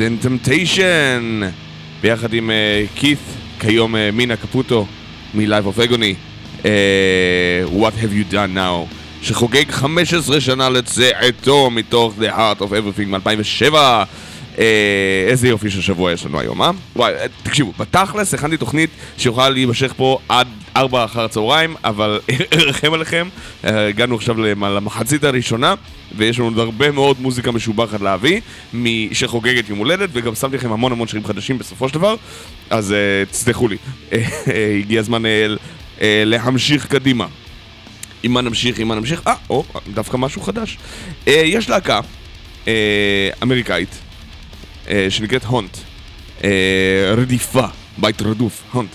Within 0.00 0.26
Temptation, 0.26 1.44
ביחד 2.02 2.32
עם 2.32 2.50
כית, 2.94 3.18
כיום 3.60 3.96
אה, 3.96 4.10
מינה 4.12 4.36
קפוטו 4.36 4.86
מ-Live 5.34 5.76
of 5.76 5.88
Agony, 5.88 6.14
אה, 6.64 7.64
What 7.72 8.02
have 8.02 8.12
you 8.12 8.32
done 8.32 8.56
now, 8.56 8.94
שחוגג 9.22 9.70
15 9.70 10.40
שנה 10.40 10.68
לצאתו 10.68 11.70
מתוך 11.70 12.14
The 12.18 12.36
Heart 12.36 12.60
of 12.60 12.70
Everything 12.70 13.06
מ-2007. 13.06 13.74
אה, 14.58 15.26
איזה 15.28 15.48
יופי 15.48 15.70
של 15.70 15.80
שבוע 15.80 16.12
יש 16.12 16.26
לנו 16.26 16.40
היום, 16.40 16.62
אה? 16.62 16.70
וואי, 16.96 17.12
אה, 17.12 17.26
תקשיבו, 17.42 17.72
בתכלס 17.78 18.34
הכנתי 18.34 18.56
תוכנית 18.56 18.90
שיכולה 19.18 19.48
להימשך 19.48 19.92
פה 19.96 20.18
עד 20.28 20.48
ארבע 20.76 21.04
אחר 21.04 21.24
הצהריים, 21.24 21.76
אבל 21.84 22.20
ארחם 22.58 22.92
עליכם, 22.92 23.28
אה, 23.64 23.86
הגענו 23.88 24.14
עכשיו 24.16 24.40
למ- 24.40 24.64
למחצית 24.64 25.24
הראשונה, 25.24 25.74
ויש 26.16 26.38
לנו 26.38 26.48
עוד 26.48 26.58
הרבה 26.58 26.90
מאוד 26.90 27.20
מוזיקה 27.20 27.50
משובחת 27.52 28.00
להביא, 28.00 28.40
מ- 28.74 29.14
שחוגגת 29.14 29.68
יום 29.68 29.78
הולדת, 29.78 30.08
וגם 30.12 30.34
שמתי 30.34 30.56
לכם 30.56 30.72
המון 30.72 30.92
המון 30.92 31.08
שירים 31.08 31.26
חדשים 31.26 31.58
בסופו 31.58 31.88
של 31.88 31.94
דבר, 31.94 32.14
אז 32.70 32.92
אה, 32.92 32.96
תסלחו 33.30 33.68
לי, 33.68 33.76
אה, 34.12 34.18
הגיע 34.80 35.00
הזמן 35.00 35.22
ל- 35.26 35.56
אה, 36.00 36.22
להמשיך 36.26 36.86
קדימה. 36.86 37.26
עם 38.22 38.32
מה 38.32 38.40
נמשיך, 38.40 38.78
עם 38.78 38.88
מה 38.88 38.94
נמשיך, 38.94 39.22
אה, 39.26 39.34
או, 39.50 39.64
דווקא 39.94 40.16
משהו 40.16 40.42
חדש. 40.42 40.78
אה, 41.28 41.42
יש 41.44 41.68
להקה 41.70 42.00
אה, 42.68 42.72
אמריקאית, 43.42 43.98
אה, 44.88 45.06
שנקראת 45.10 45.44
הונט. 45.44 45.76
אה, 46.44 46.50
רדיפה, 47.16 47.64
בית 47.98 48.22
רדוף, 48.22 48.62
הונט. 48.72 48.88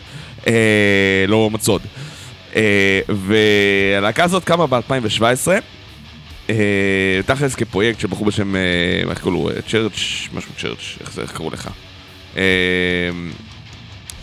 אה, 0.47 1.25
לא 1.27 1.49
מצוד. 1.49 1.81
אה, 2.55 2.99
והלהקה 3.09 4.23
הזאת 4.23 4.43
קמה 4.43 4.67
ב-2017. 4.67 5.47
אה, 6.49 7.19
תכלס 7.25 7.55
כפרויקט 7.55 7.99
של 7.99 8.07
בחור 8.07 8.27
בשם, 8.27 8.55
אה, 8.55 8.61
איך 9.09 9.19
קוראים 9.21 9.43
לו? 9.43 9.49
אה, 9.49 9.61
צ'רץ', 9.61 10.27
משהו 10.33 10.51
צ'רץ', 10.57 10.97
איך 11.01 11.13
זה, 11.13 11.21
איך 11.21 11.31
קראו 11.31 11.49
לך? 11.49 11.69
אה, 12.37 12.43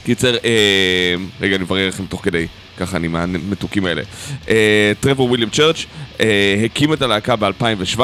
קיצר, 0.04 0.36
אה, 0.44 1.14
רגע, 1.40 1.56
אני 1.56 1.64
מברר 1.64 1.88
לכם 1.88 2.06
תוך 2.06 2.24
כדי, 2.24 2.46
ככה 2.76 2.96
אני 2.96 3.08
מהמתוקים 3.08 3.84
האלה. 3.84 4.02
אה, 4.48 4.92
טרוור 5.00 5.28
וויליאם 5.28 5.50
צ'רץ' 5.50 5.86
אה, 6.20 6.62
הקים 6.64 6.92
את 6.92 7.02
הלהקה 7.02 7.36
ב-2017, 7.36 8.00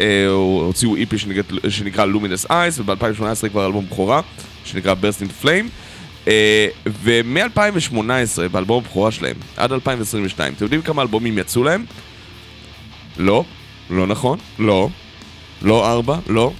אה, 0.00 0.26
הוציאו 0.28 0.96
איפי 0.96 1.16
שנקרא 1.68 2.04
לומינס 2.04 2.46
אייס, 2.50 2.78
וב-2018 2.78 3.48
כבר 3.50 3.66
אלבום 3.66 3.86
בכורה, 3.86 4.20
שנקרא 4.64 4.94
Burst 5.02 5.22
into 5.22 5.44
Flame. 5.44 5.89
אה, 6.28 6.68
ומ-2018, 6.86 8.48
באלבום 8.52 8.84
הבכורה 8.84 9.10
שלהם, 9.10 9.36
עד 9.56 9.72
2022, 9.72 10.52
אתם 10.52 10.64
יודעים 10.64 10.82
כמה 10.82 11.02
אלבומים 11.02 11.38
יצאו 11.38 11.64
להם? 11.64 11.84
לא, 13.16 13.44
לא 13.90 14.06
נכון, 14.06 14.38
לא, 14.58 14.88
לא 15.62 15.90
ארבע, 15.92 16.18
לא, 16.26 16.52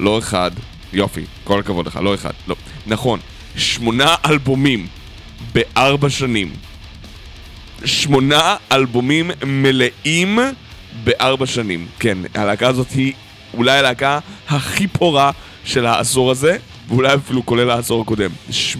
לא 0.00 0.18
אחד, 0.18 0.50
יופי, 0.92 1.24
כל 1.44 1.60
הכבוד 1.60 1.86
לך, 1.86 1.96
לא 2.02 2.14
אחד, 2.14 2.32
לא, 2.48 2.56
נכון, 2.86 3.20
שמונה 3.56 4.14
אלבומים 4.26 4.86
בארבע 5.52 6.10
שנים. 6.10 6.52
שמונה 7.84 8.56
אלבומים 8.72 9.30
מלאים 9.46 10.38
בארבע 11.04 11.46
שנים. 11.46 11.86
כן, 11.98 12.18
הלהקה 12.34 12.68
הזאת 12.68 12.90
היא 12.90 13.12
אולי 13.54 13.78
הלהקה 13.78 14.18
הכי 14.48 14.88
פורה 14.88 15.30
של 15.64 15.86
העשור 15.86 16.30
הזה, 16.30 16.56
ואולי 16.90 17.14
אפילו 17.14 17.46
כולל 17.46 17.70
העשור 17.70 18.02
הקודם. 18.02 18.30
ש... 18.50 18.76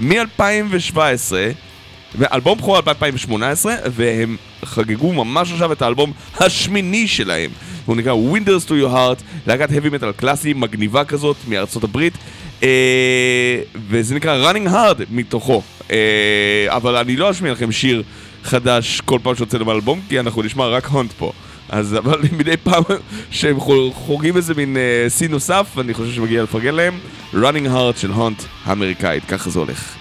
מ-2017, 0.00 1.32
ואלבום 2.18 2.58
בכורה 2.58 2.80
ב-2018, 2.80 3.66
והם 3.90 4.36
חגגו 4.64 5.12
ממש 5.12 5.52
עכשיו 5.52 5.72
את 5.72 5.82
האלבום 5.82 6.12
השמיני 6.40 7.08
שלהם. 7.08 7.50
הוא 7.86 7.96
נקרא 7.96 8.12
Windows 8.12 8.68
to 8.68 8.70
your 8.70 8.94
heart, 8.94 9.22
להקת 9.46 9.70
heavy 9.70 10.00
metal 10.00 10.12
קלאסי, 10.16 10.52
מגניבה 10.52 11.04
כזאת, 11.04 11.36
מארצות 11.48 11.84
הברית. 11.84 12.14
אה, 12.62 13.60
וזה 13.88 14.14
נקרא 14.14 14.52
running 14.52 14.68
hard 14.68 15.02
מתוכו. 15.10 15.62
אה, 15.90 16.66
אבל 16.68 16.96
אני 16.96 17.16
לא 17.16 17.30
אשמיע 17.30 17.52
לכם 17.52 17.72
שיר 17.72 18.02
חדש 18.44 19.00
כל 19.00 19.18
פעם 19.22 19.34
שיוצא 19.34 19.58
להם 19.58 19.70
אלבום, 19.70 20.00
כי 20.08 20.20
אנחנו 20.20 20.42
נשמע 20.42 20.66
רק 20.66 20.86
הונט 20.86 21.12
פה. 21.12 21.32
אז 21.68 21.96
אבל 21.96 22.20
מדי 22.38 22.56
פעם 22.56 22.82
שהם 23.30 23.60
חו- 23.60 23.92
חוגגים 23.94 24.36
איזה 24.36 24.54
מין 24.54 24.76
אה, 24.76 25.10
שיא 25.10 25.28
נוסף, 25.28 25.66
אני 25.80 25.94
חושב 25.94 26.12
שמגיע 26.12 26.42
לפרגן 26.42 26.74
להם. 26.74 26.98
running 27.34 27.66
hard 27.74 27.96
של 28.00 28.10
הונט 28.10 28.42
האמריקאית, 28.64 29.24
ככה 29.24 29.50
זה 29.50 29.58
הולך. 29.58 29.94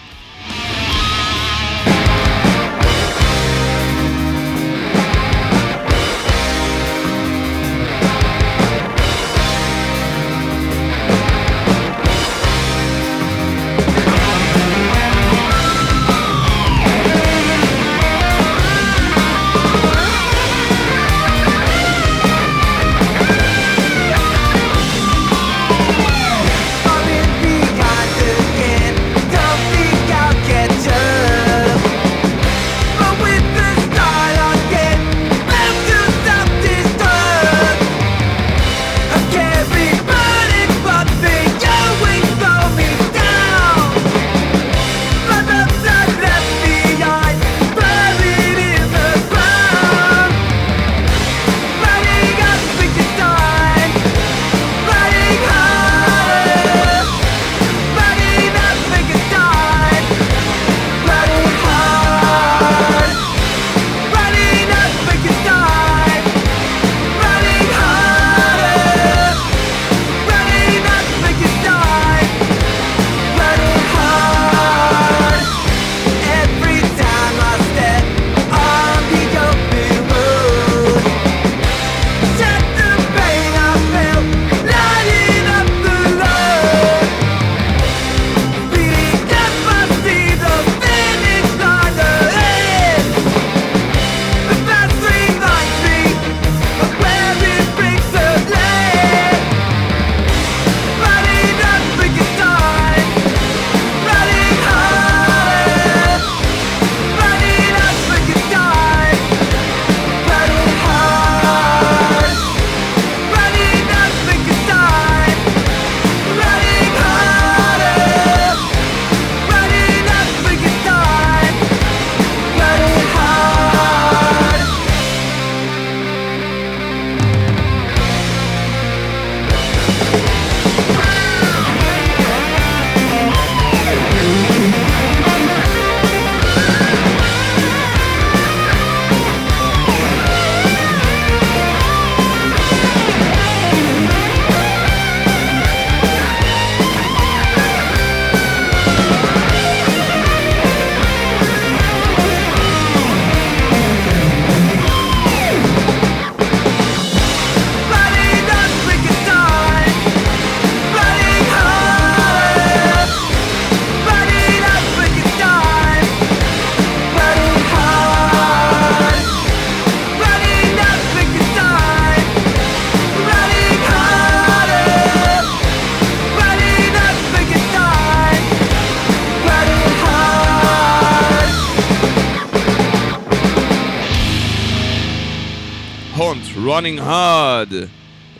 Running 186.79 186.99
hard. 186.99 187.73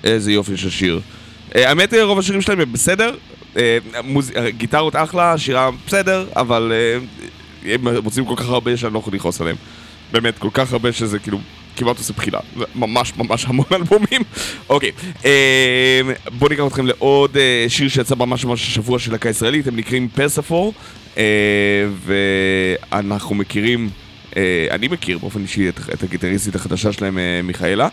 איזה 0.04 0.32
יופי 0.32 0.58
של 0.58 0.70
שיר. 0.70 1.02
אה, 1.56 1.70
האמת, 1.70 1.94
רוב 1.94 2.20
השירים 2.20 2.42
שלהם 2.42 2.60
הם 2.60 2.74
בסדר. 2.74 3.16
אה. 3.58 3.78
אה, 4.36 4.52
גיטרות 4.52 4.96
אחלה, 4.96 5.38
שירה 5.38 5.70
בסדר, 5.88 6.28
אבל 6.36 6.72
אה, 6.76 6.98
הם 7.74 7.98
מוצאים 8.04 8.26
כל 8.26 8.36
כך 8.38 8.50
הרבה 8.50 8.78
שאני 8.78 8.94
לא 8.94 9.00
יכול 9.00 9.14
לכעוס 9.14 9.42
עליהם. 9.42 9.56
באמת, 10.12 10.38
כל 10.38 10.50
כך 10.54 10.74
הרבה 10.74 10.92
שזה 10.92 11.20
כאילו 11.20 11.40
כמעט 11.76 11.98
עושה 11.98 12.14
בחילה. 12.14 12.40
ממש 12.76 13.14
ממש 13.18 13.46
המון 13.46 13.66
אלבומים. 13.76 14.22
אוקיי, 14.70 14.92
אה, 15.26 16.02
בואו 16.38 16.50
ניקח 16.50 16.64
אתכם 16.68 16.86
לעוד 16.86 17.38
אה, 17.38 17.66
שיר 17.68 17.90
שיצא 17.90 18.16
ממש 18.16 18.46
ממש 18.46 18.68
השבוע 18.68 19.00
של 19.00 19.12
להקה 19.12 19.30
ישראלית, 19.30 19.68
הם 19.68 19.76
נקראים 19.76 20.08
פרספור, 20.10 20.74
אה, 21.18 21.24
ואנחנו 22.92 23.36
מכירים, 23.36 23.90
אה, 24.38 24.68
אני 24.72 24.88
מכיר 24.88 25.18
באופן 25.18 25.42
אישי 25.42 25.70
את, 25.70 25.80
את 25.94 26.04
הגיטריסטית 26.04 26.56
החדשה 26.56 26.94
שלהם, 26.94 27.18
אה, 27.18 27.42
מיכאלה. 27.44 27.88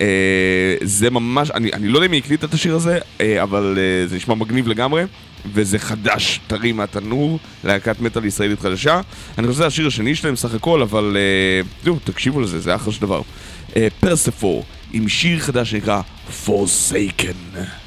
אה, 0.00 0.74
זה 0.82 1.10
ממש, 1.10 1.50
אני, 1.50 1.72
אני 1.72 1.88
לא 1.88 1.98
יודע 1.98 2.06
אם 2.06 2.12
היא 2.12 2.22
הקליטה 2.22 2.46
את 2.46 2.54
השיר 2.54 2.74
הזה, 2.74 2.98
אה, 3.20 3.42
אבל 3.42 3.78
אה, 3.78 4.06
זה 4.06 4.16
נשמע 4.16 4.34
מגניב 4.34 4.68
לגמרי, 4.68 5.04
וזה 5.52 5.78
חדש, 5.78 6.40
טרי 6.46 6.72
מהתנור, 6.72 7.38
להקת 7.64 8.00
מטאל 8.00 8.24
ישראלית 8.24 8.60
חדשה. 8.60 9.00
אני 9.38 9.46
חושב 9.46 9.56
שזה 9.56 9.66
השיר 9.66 9.86
השני 9.86 10.14
שלהם 10.14 10.36
סך 10.36 10.54
הכל, 10.54 10.82
אבל 10.82 11.16
זהו, 11.84 11.98
תקשיבו 12.04 12.40
לזה, 12.40 12.58
זה 12.58 12.74
אחלה 12.74 12.92
של 12.92 13.02
דבר. 13.02 13.22
פרספור, 14.00 14.64
עם 14.92 15.08
שיר 15.08 15.38
חדש 15.38 15.70
שנקרא 15.70 16.00
Forsaken. 16.46 17.79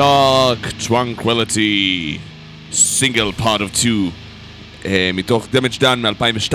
Dark 0.00 0.88
Tranquility, 0.88 2.18
סינגל 2.72 3.32
פארט 3.32 3.60
אוף 3.60 3.78
2, 3.80 4.10
מתוך 5.16 5.46
Damage 5.54 5.78
Done 5.80 5.96
מ-2002, 5.96 6.54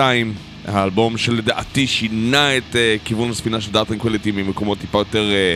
האלבום 0.67 1.17
שלדעתי 1.17 1.87
שינה 1.87 2.57
את 2.57 2.75
אה, 2.75 2.95
כיוון 3.05 3.29
הספינה 3.29 3.61
של 3.61 3.71
Dark 3.71 3.91
Tranquility 3.91 4.31
ממקומות 4.33 4.77
טיפה 4.79 4.97
יותר 4.97 5.31
אה, 5.31 5.53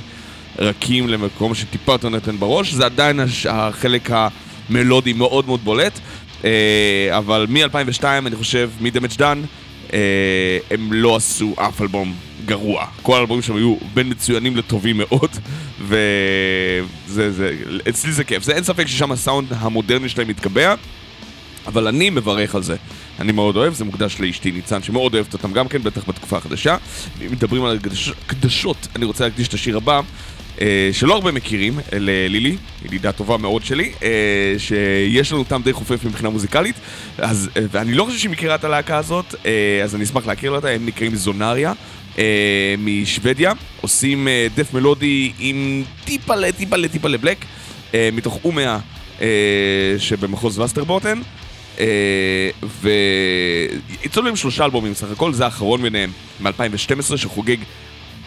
רכים 0.60 1.08
למקום 1.08 1.56
שטיפה 1.56 1.92
יותר 1.92 2.10
נותן 2.10 2.38
בראש, 2.40 2.74
זה 2.74 2.86
עדיין 2.86 3.20
הש- 3.20 3.46
החלק 3.46 4.10
המלודי 4.70 5.14
מאוד 5.14 5.46
מאוד 5.48 5.60
בולט, 5.64 6.00
אה, 6.46 6.50
אבל 7.18 7.46
מ-2002 7.50 8.04
אני 8.04 8.36
חושב, 8.36 8.70
מ-Damage 8.82 9.18
Done, 9.18 9.46
אה, 9.94 10.00
הם 10.72 10.94
לא 10.94 11.16
עשו 11.16 11.54
אף 11.58 11.82
אלבום 11.82 12.14
גרוע. 12.46 12.86
כל 13.02 13.18
האלבומים 13.18 13.42
שם 13.42 13.56
היו 13.56 13.76
בין 13.94 14.10
מצוינים 14.10 14.58
לטובים 14.58 14.98
מאוד, 14.98 15.30
וזה, 15.90 17.32
זה, 17.32 17.56
אצלי 17.90 18.12
זה 18.12 18.24
כיף. 18.24 18.44
זה 18.44 18.52
אין 18.52 18.64
ספק 18.64 18.88
ששם 18.88 19.12
הסאונד 19.12 19.48
המודרני 19.60 20.10
שלהם 20.10 20.28
מתקבע, 20.28 20.76
אבל 21.68 21.88
אני 21.88 22.10
מברך 22.10 22.56
על 22.56 22.64
זה. 22.64 22.76
אני 23.20 23.32
מאוד 23.32 23.56
אוהב, 23.58 23.74
זה 23.74 23.86
מוקדש 23.86 24.20
לאשתי 24.20 24.52
ניצן, 24.52 24.84
שמאוד 24.84 25.14
אוהבת 25.14 25.34
אותם 25.34 25.54
גם 25.54 25.68
כן, 25.68 25.84
בטח 25.84 26.02
בתקופה 26.08 26.38
החדשה. 26.38 26.78
אם 27.26 27.32
מדברים 27.32 27.66
על 27.66 27.78
הקדש- 27.78 28.12
הקדשות, 28.26 28.88
אני 28.96 29.06
רוצה 29.06 29.24
להקדיש 29.24 29.48
את 29.48 29.54
השיר 29.54 29.78
הבא, 29.78 30.02
אה, 30.62 30.90
שלא 30.92 31.14
הרבה 31.14 31.32
מכירים, 31.32 31.80
ללילי, 31.94 32.56
ידידה 32.86 33.12
טובה 33.12 33.38
מאוד 33.38 33.66
שלי, 33.66 33.92
אה, 34.04 34.10
שיש 34.58 35.32
לנו 35.34 35.44
טעם 35.44 35.62
די 35.62 35.74
חופף 35.74 36.06
מבחינה 36.06 36.30
מוזיקלית, 36.30 36.76
אז, 37.18 37.50
אה, 37.58 37.62
ואני 37.72 37.94
לא 37.94 38.04
חושב 38.04 38.18
שהיא 38.18 38.32
מכירה 38.32 38.56
את 38.56 38.64
הלהקה 38.64 38.98
הזאת, 38.98 39.36
אה, 39.46 39.82
אז 39.84 39.96
אני 39.96 40.04
אשמח 40.04 40.26
להכיר 40.28 40.52
אותה, 40.52 40.70
הם 40.70 40.86
נקראים 40.86 41.16
זונריה. 41.16 41.74
אה, 42.20 42.76
משוודיה, 42.78 43.52
עושים 43.82 44.28
אה, 44.28 44.48
דף 44.56 44.74
מלודי 44.74 45.32
עם 45.40 45.84
טיפה 46.06 46.36
לטיפה 46.36 46.76
לטיפה 46.76 47.08
לבלק, 47.08 47.46
אה, 47.94 48.10
מתוך 48.14 48.40
אומיה 48.44 48.80
אה, 49.22 49.28
שבמחוז 49.98 50.60
וסטרבוטן. 50.60 51.22
אה, 51.80 52.50
ויצאו 52.82 54.22
להם 54.22 54.36
שלושה 54.36 54.66
אלבומים 54.66 54.94
סך 54.94 55.12
הכל, 55.12 55.34
זה 55.34 55.46
האחרון 55.46 55.82
ביניהם 55.82 56.12
מ-2012 56.40 57.18
שחוגג 57.18 57.58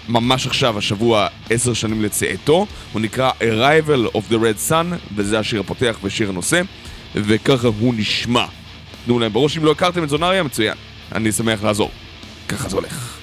ממש 0.09 0.47
עכשיו, 0.47 0.79
השבוע, 0.79 1.27
עשר 1.51 1.73
שנים 1.73 2.03
לצאתו. 2.03 2.67
הוא 2.93 3.01
נקרא 3.03 3.31
Arrival 3.41 4.17
of 4.17 4.33
the 4.33 4.35
Red 4.35 4.71
Sun, 4.71 5.15
וזה 5.15 5.39
השיר 5.39 5.61
הפותח 5.61 5.99
ושיר 6.03 6.29
הנושא, 6.29 6.63
וככה 7.15 7.69
הוא 7.69 7.95
נשמע. 7.97 8.45
תנו 9.07 9.19
להם 9.19 9.33
בראש, 9.33 9.59
אם 9.59 9.65
לא 9.65 9.71
הכרתם 9.71 10.05
את 10.05 10.09
זונריה, 10.09 10.43
מצוין. 10.43 10.75
אני 11.15 11.33
שמח 11.33 11.63
לעזור. 11.63 11.91
ככה 12.49 12.69
זה 12.69 12.77
הולך. 12.77 13.22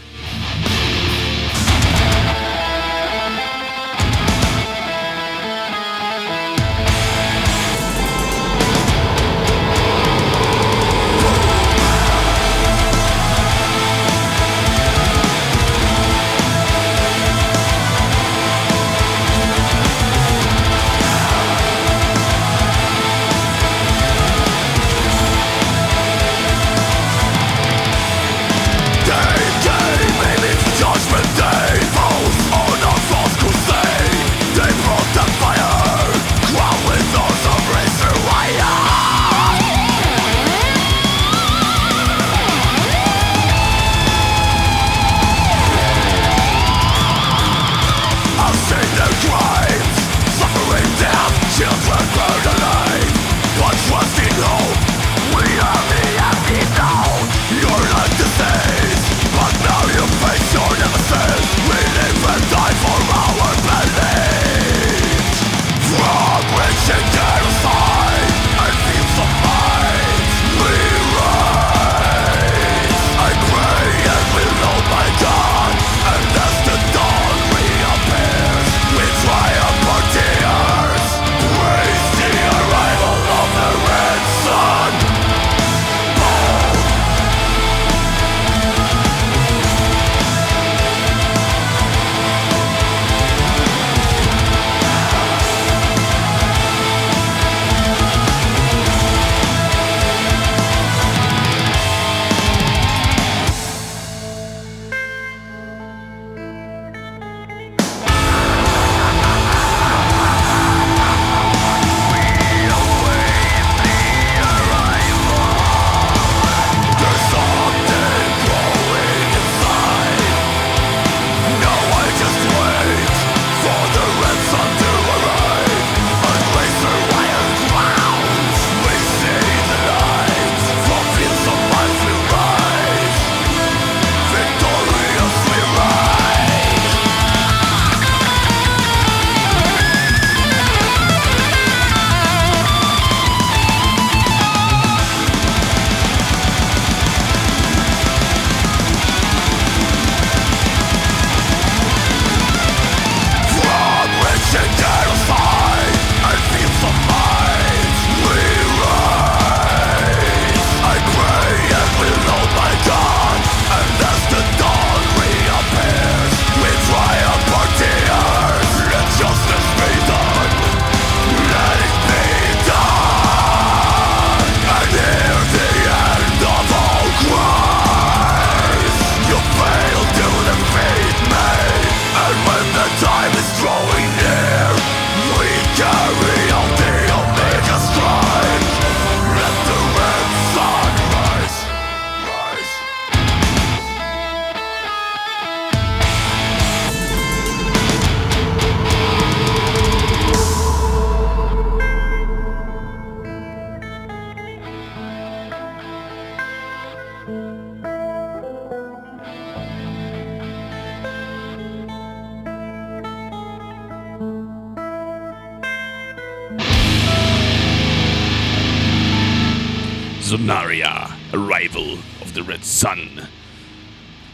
Sun, 222.82 223.22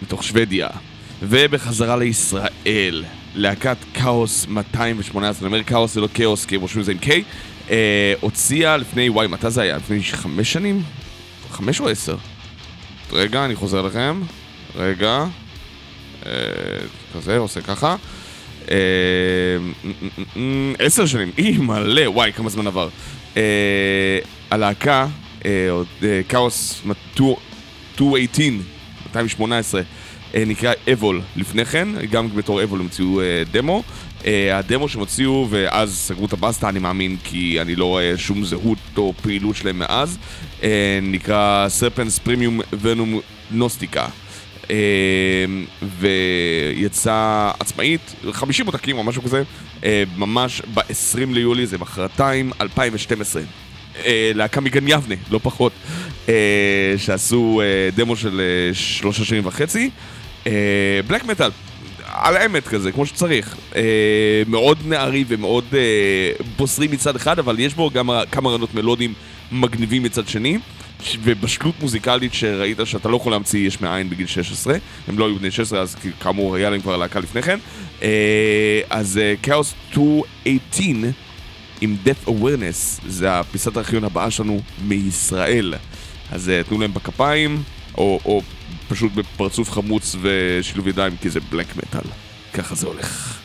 מתוך 0.01 0.23
שוודיה. 0.23 0.67
ובחזרה 1.21 1.97
לישראל, 1.97 3.03
להקת 3.35 3.77
כאוס 3.93 4.47
218, 4.47 5.47
אני 5.47 5.55
אומר 5.55 5.63
כאוס 5.63 5.93
זה 5.93 6.01
לא 6.01 6.07
כאוס, 6.13 6.45
כי 6.45 6.55
הם 6.55 6.61
רושמים 6.61 6.81
את 6.81 6.85
זה 6.85 6.91
עם 6.91 6.97
K, 6.97 7.09
אה, 7.69 8.13
הוציאה 8.21 8.77
לפני, 8.77 9.09
וואי, 9.09 9.27
מתי 9.27 9.49
זה 9.49 9.61
היה? 9.61 9.77
לפני 9.77 10.03
חמש 10.03 10.53
שנים? 10.53 10.83
חמש 11.51 11.79
או 11.79 11.89
עשר? 11.89 12.15
רגע, 13.11 13.45
אני 13.45 13.55
חוזר 13.55 13.81
לכם. 13.81 14.21
רגע. 14.75 15.25
אה, 16.25 16.31
כזה, 17.13 17.37
עושה 17.37 17.61
ככה. 17.61 17.95
אה, 18.71 18.77
עשר 20.79 21.05
שנים, 21.05 21.31
אי 21.37 21.57
מלא, 21.57 22.09
וואי, 22.09 22.33
כמה 22.33 22.49
זמן 22.49 22.67
עבר. 22.67 22.89
אה, 23.37 24.19
הלהקה, 24.51 25.07
אה, 25.45 25.69
כאוס 26.29 26.81
218, 27.95 28.63
218, 29.05 29.81
אה, 30.35 30.43
נקרא 30.45 30.73
אבול 30.93 31.21
לפני 31.35 31.65
כן, 31.65 31.87
גם 32.11 32.35
בתור 32.35 32.63
אבול 32.63 32.79
הם 32.79 32.85
הוציאו 32.85 33.21
אה, 33.21 33.43
דמו. 33.51 33.83
אה, 34.25 34.57
הדמו 34.57 34.89
שהם 34.89 34.99
הוציאו 34.99 35.47
ואז 35.49 35.95
סגרו 35.95 36.25
את 36.25 36.33
הבסטה, 36.33 36.69
אני 36.69 36.79
מאמין, 36.79 37.17
כי 37.23 37.61
אני 37.61 37.75
לא 37.75 37.85
רואה 37.85 38.13
שום 38.17 38.43
זהות 38.43 38.77
או 38.97 39.13
פעילות 39.21 39.55
שלהם 39.55 39.79
מאז, 39.79 40.17
נקרא 41.01 41.65
סרפנס 41.69 42.19
פרימיום 42.19 42.61
ונום 42.81 43.19
נוסטיקה. 43.51 44.07
ויצא 45.99 47.51
עצמאית, 47.59 48.15
50 48.31 48.65
עותקים 48.65 48.97
או 48.97 49.03
משהו 49.03 49.21
כזה, 49.21 49.43
ממש 50.17 50.61
ב-20 50.73 51.33
ליולי, 51.33 51.65
זה 51.65 51.77
מחרתיים, 51.77 52.51
2012. 52.61 53.41
אה, 54.05 54.31
להקה 54.35 54.61
מגן 54.61 54.87
יבנה, 54.87 55.15
לא 55.31 55.39
פחות, 55.43 55.71
אה, 56.29 56.93
שעשו 56.97 57.61
אה, 57.61 57.89
דמו 57.95 58.15
של 58.15 58.41
שלושה 58.73 59.25
שנים 59.25 59.45
וחצי. 59.45 59.89
בלק 61.07 61.25
מטאל, 61.25 61.49
על 62.05 62.37
האמת 62.37 62.67
כזה, 62.67 62.91
כמו 62.91 63.05
שצריך. 63.05 63.55
מאוד 64.47 64.77
נערי 64.85 65.25
ומאוד 65.27 65.65
בוסרי 66.57 66.87
מצד 66.87 67.15
אחד, 67.15 67.39
אבל 67.39 67.59
יש 67.59 67.73
בו 67.73 67.89
גם 67.89 68.09
כמה 68.31 68.49
רעיונות 68.49 68.73
מלודיים 68.73 69.13
מגניבים 69.51 70.03
מצד 70.03 70.27
שני. 70.27 70.57
ובשלות 71.23 71.75
מוזיקלית 71.81 72.33
שראית 72.33 72.77
שאתה 72.83 73.09
לא 73.09 73.17
יכול 73.17 73.31
להמציא 73.31 73.67
יש 73.67 73.81
מאין 73.81 74.09
בגיל 74.09 74.27
16 74.27 74.75
הם 75.07 75.19
לא 75.19 75.25
היו 75.25 75.35
בני 75.35 75.51
16 75.51 75.81
אז 75.81 75.95
כאמור 76.19 76.55
היה 76.55 76.69
להם 76.69 76.81
כבר 76.81 76.97
להקה 76.97 77.19
לפני 77.19 77.41
כן 77.41 77.59
אז 78.89 79.19
כאוס 79.43 79.73
218 79.89 81.24
עם 81.81 81.95
Death 82.05 82.27
Awareness, 82.27 83.01
זה 83.07 83.39
הפיסת 83.39 83.77
הארכיון 83.77 84.03
הבאה 84.03 84.31
שלנו 84.31 84.61
מישראל. 84.87 85.73
אז 86.31 86.49
אה, 86.49 86.63
תנו 86.63 86.79
להם 86.79 86.93
בכפיים, 86.93 87.63
או, 87.97 88.19
או 88.25 88.41
פשוט 88.87 89.11
בפרצוף 89.11 89.71
חמוץ 89.71 90.15
ושילוב 90.21 90.87
ידיים, 90.87 91.17
כי 91.21 91.29
זה 91.29 91.39
בלק 91.39 91.75
מטאל. 91.75 92.09
ככה 92.53 92.75
זה 92.75 92.87
הולך. 92.87 93.39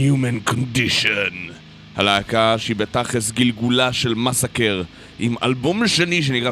Inhuman 0.00 0.50
Condition. 0.50 1.52
הלהקה 1.96 2.54
שהיא 2.58 2.76
בתכלס 2.76 3.30
גלגולה 3.30 3.92
של 3.92 4.14
מסאקר, 4.14 4.82
עם 5.18 5.34
אלבום 5.42 5.88
שני 5.88 6.22
שנקרא 6.22 6.50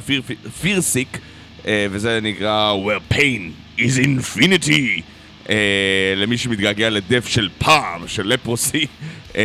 פירסיק, 0.61 1.19
וזה 1.65 2.21
נקרא 2.23 2.75
Where 2.85 3.15
Pain 3.15 3.79
is 3.79 4.05
Infinity. 4.05 5.03
Uh, 5.47 5.51
למי 6.17 6.39
שמתגעגע 6.39 6.91
לדף 6.91 7.29
של 7.29 7.49
פעם, 7.59 8.09
של 8.09 8.27
לפרוסי, 8.29 8.87
uh, 9.33 9.37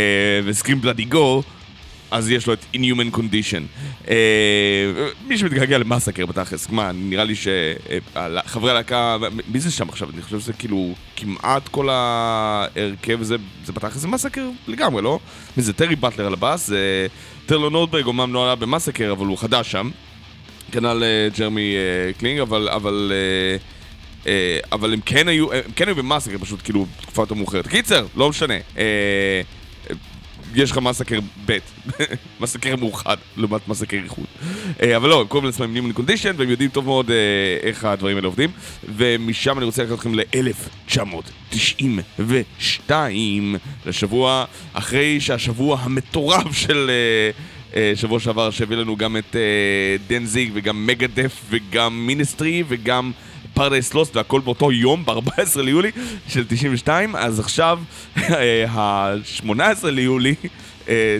וסקרים 0.45 0.81
בלאדי 0.81 1.05
גו, 1.05 1.43
אז 2.11 2.31
יש 2.31 2.47
לו 2.47 2.53
את 2.53 2.65
Inhuman 2.75 3.17
Condition. 3.17 3.82
Uh, 4.05 4.09
מי 5.27 5.37
שמתגעגע 5.37 5.77
למאסקר 5.77 6.25
בתכלס, 6.25 6.69
מה, 6.69 6.91
נראה 6.91 7.23
לי 7.23 7.33
שחברי 7.35 8.71
הלהקה, 8.71 9.17
מי 9.47 9.59
זה 9.59 9.71
שם 9.71 9.89
עכשיו? 9.89 10.09
אני 10.13 10.21
חושב 10.21 10.39
שזה 10.39 10.53
כאילו 10.53 10.93
כמעט 11.15 11.67
כל 11.67 11.89
ההרכב 11.89 13.21
זה, 13.21 13.35
זה 13.65 13.73
בתכלס 13.73 13.97
זה 13.97 14.07
Massacre 14.07 14.45
לגמרי, 14.67 15.01
לא? 15.01 15.19
מי 15.57 15.63
זה 15.63 15.73
טרי 15.73 15.95
באטלר 15.95 16.27
על 16.27 16.33
הבאס, 16.33 16.67
זה 16.67 17.07
טיילור 17.45 17.69
נורדברג, 17.69 18.05
אומנם 18.05 18.33
לא 18.33 18.45
היה 18.45 18.55
ב 18.55 18.61
Massacre, 18.61 19.11
אבל 19.11 19.25
הוא 19.25 19.37
חדש 19.37 19.71
שם. 19.71 19.89
כנ"ל 20.71 21.03
uh, 21.03 21.37
ג'רמי 21.39 21.75
קלינג, 22.17 22.39
אבל... 22.39 22.69
אבל 22.69 23.11
אבל 24.71 24.93
הם 24.93 24.99
כן 25.05 25.27
היו, 25.27 25.53
הם 25.53 25.61
כן 25.75 25.87
היו 25.87 25.95
ב 25.95 26.00
Massacre 26.00 26.37
פשוט 26.37 26.59
כאילו 26.63 26.85
תקופה 27.01 27.21
יותר 27.21 27.35
מאוחרת. 27.35 27.67
קיצר, 27.67 28.05
לא 28.15 28.29
משנה. 28.29 28.53
יש 30.55 30.71
לך 30.71 30.77
Massacre 30.77 31.19
ב', 31.45 31.57
Massacre 32.41 32.75
מאוחד, 32.75 33.17
לעומת 33.37 33.67
Massacre 33.67 33.97
איחוד. 34.03 34.25
אה, 34.81 34.97
אבל 34.97 35.09
לא, 35.09 35.21
הם 35.21 35.27
קוראים 35.27 35.45
לעצמם 35.45 35.73
Inhuman 35.73 35.91
Condition, 35.91 36.35
והם 36.37 36.49
יודעים 36.49 36.69
טוב 36.69 36.85
מאוד 36.85 37.11
אה, 37.11 37.15
איך 37.61 37.85
הדברים 37.85 38.15
האלה 38.15 38.27
עובדים. 38.27 38.49
ומשם 38.95 39.57
אני 39.57 39.65
רוצה 39.65 39.83
לקחת 39.83 39.95
אתכם 39.95 40.15
ל-1992, 40.15 42.91
לשבוע 43.85 44.45
אחרי 44.73 45.21
שהשבוע 45.21 45.77
המטורף 45.81 46.57
של... 46.57 46.91
אה, 47.75 47.91
שבוע 47.95 48.19
שעבר 48.19 48.51
שהביא 48.51 48.77
לנו 48.77 48.97
גם 48.97 49.17
את 49.17 49.35
Danzig 50.07 50.51
וגם 50.53 50.87
Megadeth 50.87 51.41
וגם 51.49 52.07
Ministry 52.07 52.63
וגם 52.67 53.11
Paradise 53.53 53.93
Lost 53.93 54.15
והכל 54.15 54.41
באותו 54.41 54.71
יום, 54.71 55.05
ב-14 55.05 55.61
ליולי 55.61 55.91
של 56.27 56.43
92, 56.47 57.15
אז 57.15 57.39
עכשיו, 57.39 57.79
ה-18 58.67 59.85
ליולי 59.85 60.35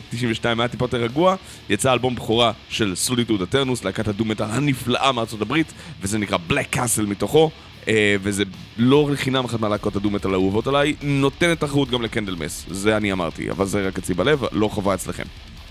92 0.10 0.60
היה 0.60 0.68
טיפה 0.68 0.86
יותר 0.86 0.98
רגוע, 0.98 1.36
יצא 1.70 1.94
אלבום 1.94 2.16
בכורה 2.16 2.52
של 2.70 2.96
Solitude 2.96 3.42
Aeturnus, 3.42 3.84
להקת 3.84 4.08
ה 4.08 4.11
doom 4.11 4.27
metal 4.27 4.46
הנפלאה 4.46 5.12
מארצות 5.12 5.42
הברית, 5.42 5.74
וזה 6.02 6.18
נקרא 6.18 6.38
Black 6.48 6.68
Castle 6.70 7.06
מתוכו. 7.06 7.52
Uh, 7.84 7.86
וזה 8.22 8.44
לא 8.78 9.10
לחינם 9.12 9.46
אחת 9.46 9.60
מהלהקות 9.60 9.96
ה 9.96 9.99
doom 9.99 10.13
metal 10.13 10.30
האהובות 10.30 10.68
עליי, 10.68 10.96
נותנת 11.02 11.60
תחרות 11.60 11.90
גם 11.90 12.02
ל 12.02 12.07
Candlemass, 12.07 12.66
זה 12.70 12.98
אני 12.98 13.12
אמרתי, 13.12 13.52
אבל 13.52 13.66
זה 13.66 13.88
רק 13.88 13.98
אצלי 13.98 14.16
בלב, 14.16 14.44
לא 14.52 14.68
חובה 14.68 14.94
אצלכם. 14.94 15.24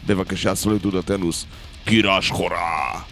בבקשה, 0.07 0.55
סוליטוד 0.55 0.97
אטרנוס, 0.97 1.47
גירה 1.87 2.23
שחורה. 2.23 3.12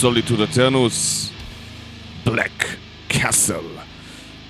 Solitude 0.00 0.40
Aeturnus, 0.40 1.30
Black 2.26 2.76
Castle. 3.08 3.54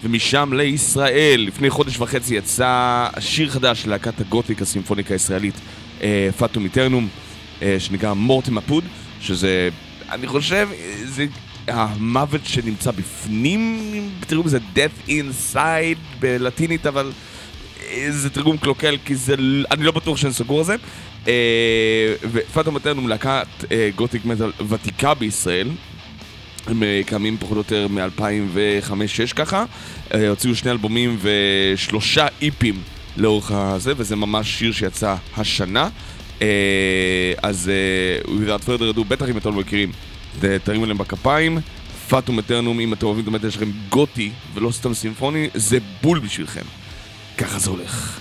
ומשם 0.04 0.52
לישראל, 0.52 1.40
לפני 1.46 1.70
חודש 1.70 1.98
וחצי 1.98 2.34
יצא 2.34 3.08
שיר 3.20 3.50
חדש 3.50 3.86
להקת 3.86 4.20
ה 4.20 4.26
gothic 4.26 4.62
הסימפוניקה 4.62 5.14
הישראלית, 5.14 5.54
אה, 6.02 6.28
Fatum 6.38 6.64
Aeternum, 6.64 7.08
אה, 7.62 7.76
שנקרא 7.78 8.12
Mortem 8.12 8.58
Apud, 8.58 8.84
שזה, 9.20 9.68
אני 10.10 10.26
חושב, 10.26 10.68
אה, 10.72 10.94
זה 11.04 11.26
המוות 11.68 12.40
שנמצא 12.44 12.90
בפנים, 12.90 13.80
תקראו 14.26 14.42
לזה 14.42 14.58
death 14.74 15.08
inside 15.08 16.18
בלטינית, 16.20 16.86
אבל 16.86 17.12
אה, 17.82 18.06
זה 18.10 18.30
תרגום 18.30 18.56
קלוקל, 18.56 18.96
כי 19.04 19.14
זה, 19.14 19.34
אני 19.70 19.84
לא 19.84 19.92
בטוח 19.92 20.16
שאני 20.16 20.32
סגור 20.32 20.58
על 20.58 20.64
זה. 20.64 20.76
אה, 21.28 21.32
ופאטום 22.32 22.76
איטרנום 22.76 23.08
להקת 23.08 23.46
אה, 23.72 23.90
גותיק 23.96 24.24
מטאל 24.24 24.50
ותיקה 24.68 25.14
בישראל. 25.14 25.68
הם 26.66 26.82
אה, 26.82 27.00
קיימים 27.06 27.36
פחות 27.38 27.52
או 27.52 27.58
יותר 27.58 27.88
מ-2005-2006 27.88 29.34
ככה. 29.36 29.64
הוציאו 30.28 30.54
שני 30.54 30.70
אלבומים 30.70 31.18
ושלושה 31.22 32.26
איפים 32.42 32.82
לאורך 33.16 33.50
הזה, 33.52 33.92
וזה 33.96 34.16
ממש 34.16 34.58
שיר 34.58 34.72
שיצא 34.72 35.14
השנה. 35.36 35.88
אז 37.42 37.70
without 38.24 38.64
further 38.66 38.96
ado, 38.96 39.04
בטח 39.08 39.28
אם 39.28 39.36
אתם 39.36 39.50
לא 39.54 39.60
מכירים, 39.60 39.92
ת- 40.40 40.44
תרימו 40.44 40.86
להם 40.86 40.98
בכפיים. 40.98 41.58
פאטום 42.08 42.38
אטרנום, 42.38 42.80
אם 42.80 42.92
אתם 42.92 43.06
אוהבים 43.06 43.22
את 43.24 43.28
המטר 43.28 43.50
שלכם 43.50 43.70
גותי 43.88 44.30
ולא 44.54 44.70
סתם 44.70 44.94
סימפוני, 44.94 45.48
זה 45.54 45.78
בול 46.02 46.18
בשבילכם. 46.18 46.62
ככה 47.38 47.58
זה 47.58 47.70
הולך. 47.70 48.19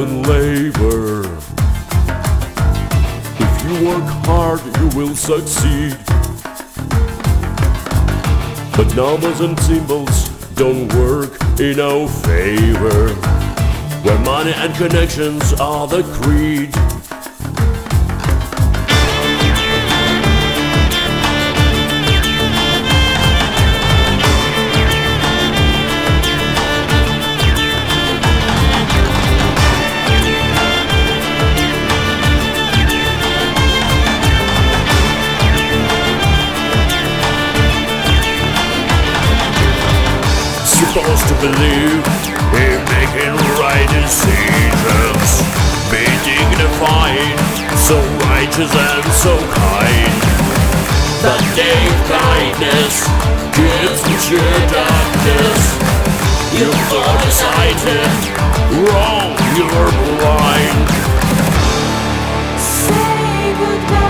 In 0.00 0.22
labor. 0.22 1.24
If 3.40 3.64
you 3.64 3.88
work 3.88 4.04
hard, 4.26 4.60
you 4.78 4.88
will 4.96 5.14
succeed. 5.14 5.96
But 8.76 8.94
numbers 8.94 9.40
and 9.40 9.58
symbols 9.60 10.28
don't 10.54 10.92
work 10.94 11.32
in 11.58 11.80
our 11.80 12.08
favor. 12.08 13.14
Where 14.04 14.18
money 14.20 14.52
and 14.52 14.74
connections 14.76 15.52
are 15.54 15.88
the 15.88 16.02
creed. 16.20 16.72
Believe 41.40 42.02
in 42.58 42.78
making 42.90 43.34
right 43.62 43.88
decisions, 43.94 45.30
be 45.86 46.02
dignified, 46.26 47.38
so 47.78 47.96
righteous 48.26 48.72
and 48.74 49.06
so 49.14 49.34
kind. 49.54 50.14
But 51.22 51.40
name 51.54 51.98
kindness 52.10 53.06
gives 53.54 54.02
the 54.02 54.16
sheer 54.18 54.58
darkness. 54.66 55.62
You 56.58 56.70
are 56.98 57.18
decided 57.22 58.10
wrong, 58.82 59.30
you're 59.54 59.92
blind. 60.18 60.88
Say 62.58 63.54
goodbye, 63.58 64.07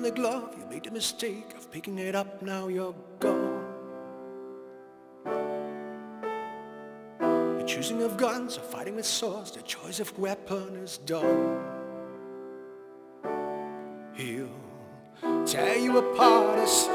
in 0.00 0.04
the 0.04 0.10
glove, 0.10 0.54
you 0.58 0.64
made 0.70 0.84
the 0.84 0.90
mistake 0.90 1.52
of 1.58 1.70
picking 1.70 1.98
it 1.98 2.14
up, 2.14 2.40
now 2.40 2.68
you're 2.68 2.94
gone. 3.18 3.66
The 7.20 7.64
choosing 7.66 8.02
of 8.02 8.16
guns 8.16 8.56
or 8.56 8.62
fighting 8.62 8.96
with 8.96 9.04
swords, 9.04 9.50
the 9.50 9.60
choice 9.60 10.00
of 10.00 10.18
weapon 10.18 10.74
is 10.76 10.96
done. 10.96 11.60
He'll 14.14 14.48
tear 15.44 15.76
you 15.76 15.98
apart 15.98 16.60
as 16.60 16.88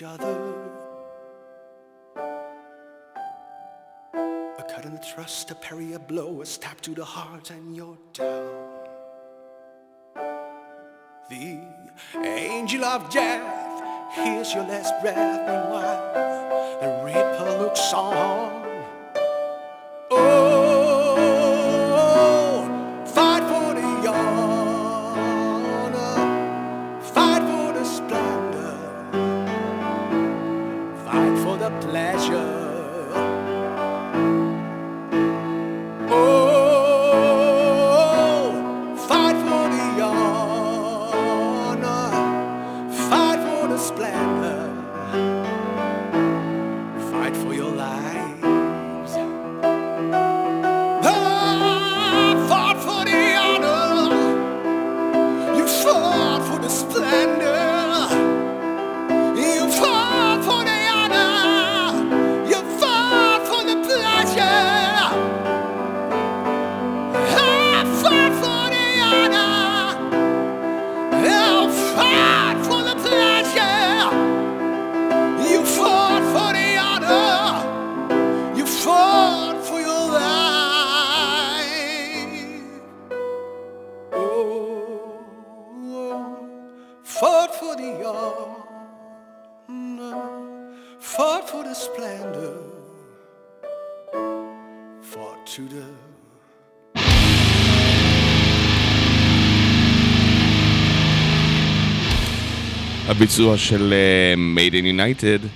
each 0.00 0.06
other. 0.06 0.54
A 4.58 4.62
cut 4.68 4.84
in 4.84 4.92
the 4.94 5.02
thrust, 5.14 5.50
a 5.50 5.54
parry, 5.54 5.92
a 5.92 5.98
blow, 5.98 6.40
a 6.40 6.46
stab 6.46 6.80
to 6.82 6.94
the 6.94 7.04
heart, 7.04 7.50
and 7.50 7.76
you're 7.76 7.98
down. 8.12 8.78
The 11.28 11.60
angel 12.16 12.84
of 12.84 13.10
death 13.10 14.14
hears 14.14 14.54
your 14.54 14.64
last 14.64 15.00
breath, 15.00 15.40
meanwhile, 15.46 16.14
the 16.80 17.04
reaper 17.04 17.62
looks 17.62 17.92
on. 17.92 18.49
הביצוע 103.20 103.56
של 103.56 103.94
in 104.56 104.84
United 104.84 105.46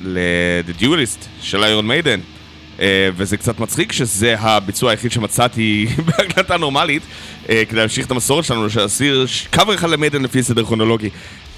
ל- 0.00 0.33
The 0.33 0.82
Duellists 0.82 1.24
של 1.42 1.64
Iron 1.64 1.86
Maiden. 1.86 2.20
וזה 3.16 3.36
קצת 3.36 3.60
מצחיק 3.60 3.92
שזה 3.92 4.34
הביצוע 4.38 4.90
היחיד 4.90 5.12
שמצאתי 5.12 5.86
בהקלטה 6.06 6.56
נורמלית, 6.56 7.02
אה, 7.48 7.62
כדי 7.68 7.80
להמשיך 7.80 8.06
את 8.06 8.10
המסורת 8.10 8.44
שלנו, 8.44 8.66
להסיר 8.76 9.26
קאבר 9.50 9.74
אחד 9.74 9.90
ל 9.90 9.95
Maiden 9.95 10.22
לפי 10.22 10.42
סדר 10.42 10.64
כרונולוגי. 10.64 11.10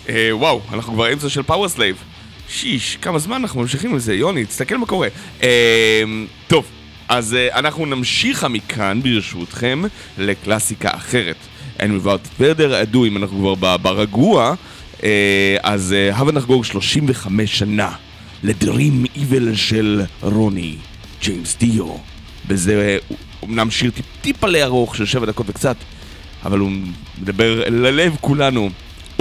אה, 0.09 0.29
וואו, 0.33 0.61
אנחנו 0.73 0.93
כבר 0.93 1.13
אמצע 1.13 1.29
של 1.29 1.43
Powerslave. 1.43 1.97
שיש, 2.49 2.99
כמה 3.03 3.19
זמן 3.19 3.37
אנחנו 3.37 3.61
ממשיכים 3.61 3.93
עם 3.93 3.99
זה, 3.99 4.15
יוני, 4.15 4.45
תסתכל 4.45 4.77
מה 4.77 4.87
קורה. 4.87 5.09
אה, 5.43 6.03
טוב, 6.47 6.65
אז 7.09 7.35
אה, 7.35 7.59
אנחנו 7.59 7.87
נמשיך 7.87 8.45
מכאן, 8.45 9.01
ברשותכם, 9.03 9.83
לקלאסיקה 10.19 10.91
אחרת. 10.93 11.37
And 11.79 11.83
without 11.83 12.41
further 12.41 12.95
ado, 12.95 12.99
אם 13.07 13.17
אנחנו 13.17 13.55
כבר 13.57 13.77
ברגוע, 13.77 14.55
אז 15.63 15.93
אה, 15.93 16.17
הבה 16.17 16.33
נחגוג 16.33 16.65
35 16.65 17.59
שנה 17.59 17.93
לדרים 18.43 19.05
איבל 19.17 19.55
של 19.55 20.03
רוני, 20.23 20.75
ג'יימס 21.23 21.57
דיו. 21.61 21.87
וזה 22.49 22.99
אומנם 23.43 23.71
שיר 23.71 23.91
טיפ- 23.91 24.21
טיפה 24.23 24.47
לארוך 24.47 24.97
של 24.97 25.07
7 25.07 25.27
דקות 25.27 25.47
וקצת, 25.49 25.77
אבל 26.45 26.59
הוא 26.59 26.71
מדבר 27.23 27.63
ללב 27.71 28.17
כולנו. 28.21 28.71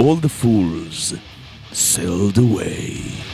All 0.00 0.04
the 0.24 0.44
fools 0.44 1.14
sailed 1.72 2.36
away. 2.38 3.31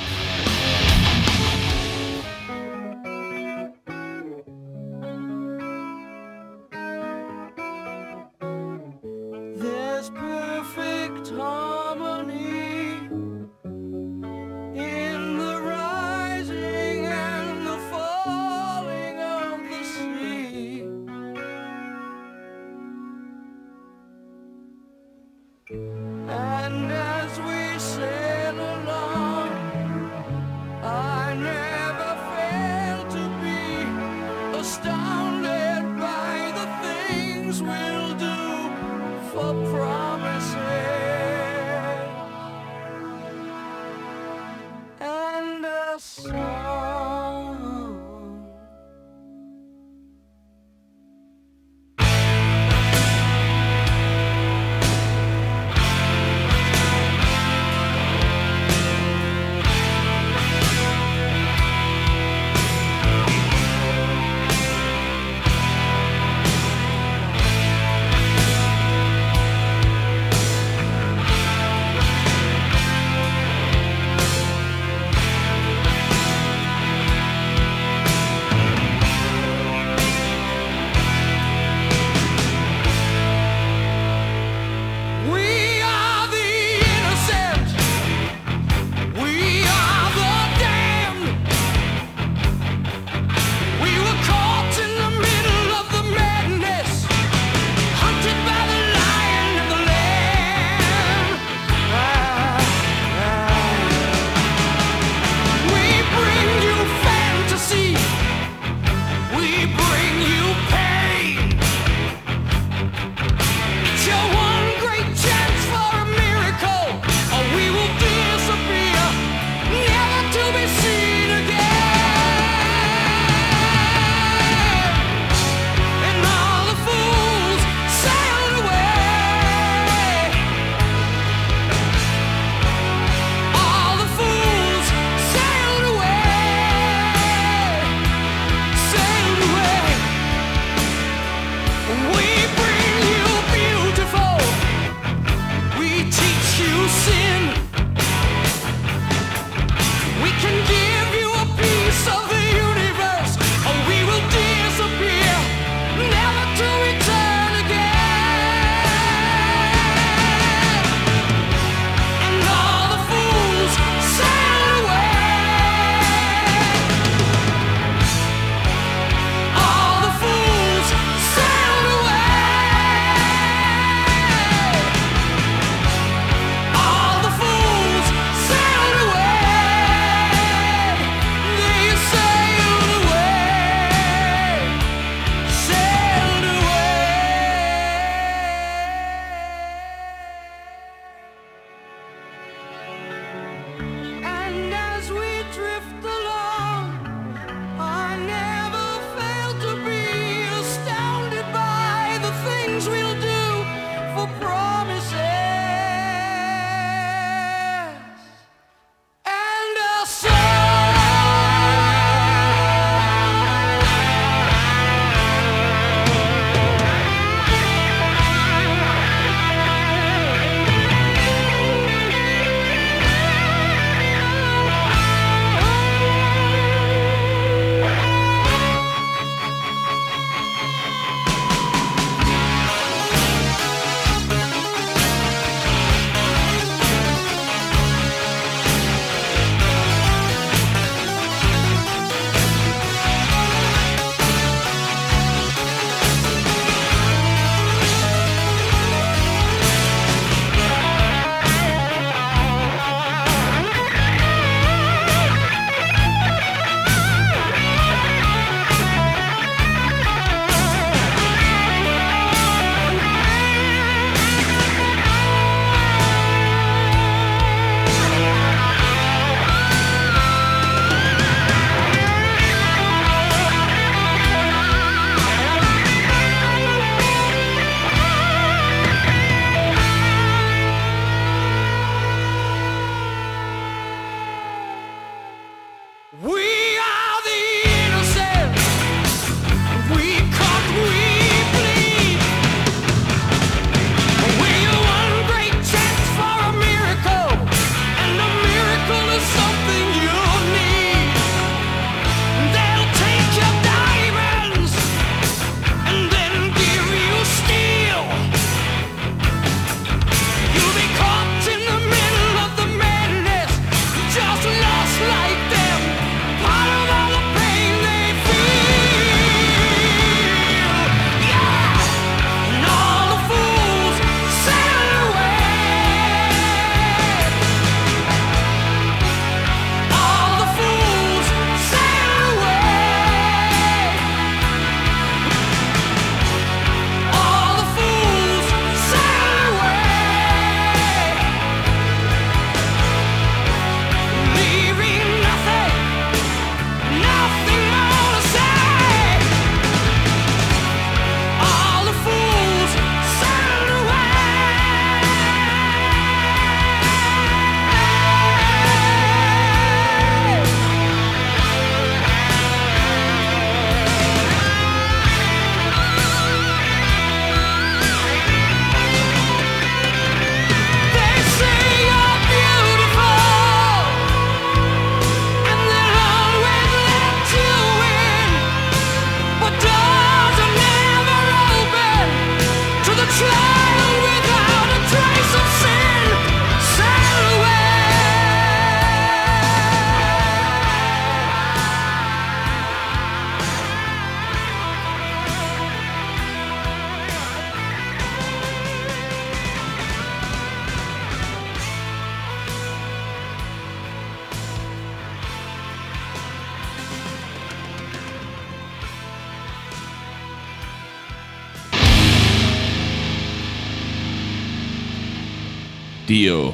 דיו. 416.09 416.51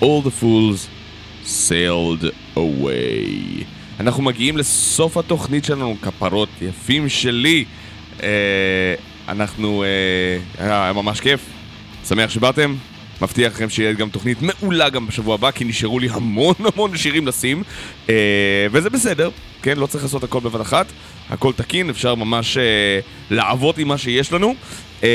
All 0.00 0.22
the 0.24 0.42
fools 0.42 0.88
sailed 1.44 2.24
away. 2.56 3.64
אנחנו 4.00 4.22
מגיעים 4.22 4.56
לסוף 4.56 5.16
התוכנית 5.16 5.64
שלנו, 5.64 5.96
כפרות 6.02 6.48
יפים 6.62 7.08
שלי. 7.08 7.64
אה, 8.22 8.94
אנחנו... 9.28 9.84
אה, 9.84 10.84
היה 10.84 10.92
ממש 10.92 11.20
כיף. 11.20 11.40
שמח 12.08 12.30
שבאתם. 12.30 12.74
מבטיח 13.22 13.52
לכם 13.52 13.68
שיהיה 13.68 13.92
גם 13.92 14.08
תוכנית 14.08 14.38
מעולה 14.42 14.88
גם 14.88 15.06
בשבוע 15.06 15.34
הבא, 15.34 15.50
כי 15.50 15.64
נשארו 15.64 15.98
לי 15.98 16.08
המון 16.10 16.54
המון 16.74 16.96
שירים 16.96 17.26
לשים, 17.26 17.62
אה, 18.10 18.66
וזה 18.72 18.90
בסדר, 18.90 19.30
כן? 19.62 19.78
לא 19.78 19.86
צריך 19.86 20.04
לעשות 20.04 20.24
הכל 20.24 20.40
בבת 20.40 20.60
אחת, 20.60 20.86
הכל 21.30 21.52
תקין, 21.52 21.90
אפשר 21.90 22.14
ממש 22.14 22.56
אה, 22.56 23.00
לעבוד 23.30 23.78
עם 23.78 23.88
מה 23.88 23.98
שיש 23.98 24.32
לנו. 24.32 24.54
אה, 25.02 25.08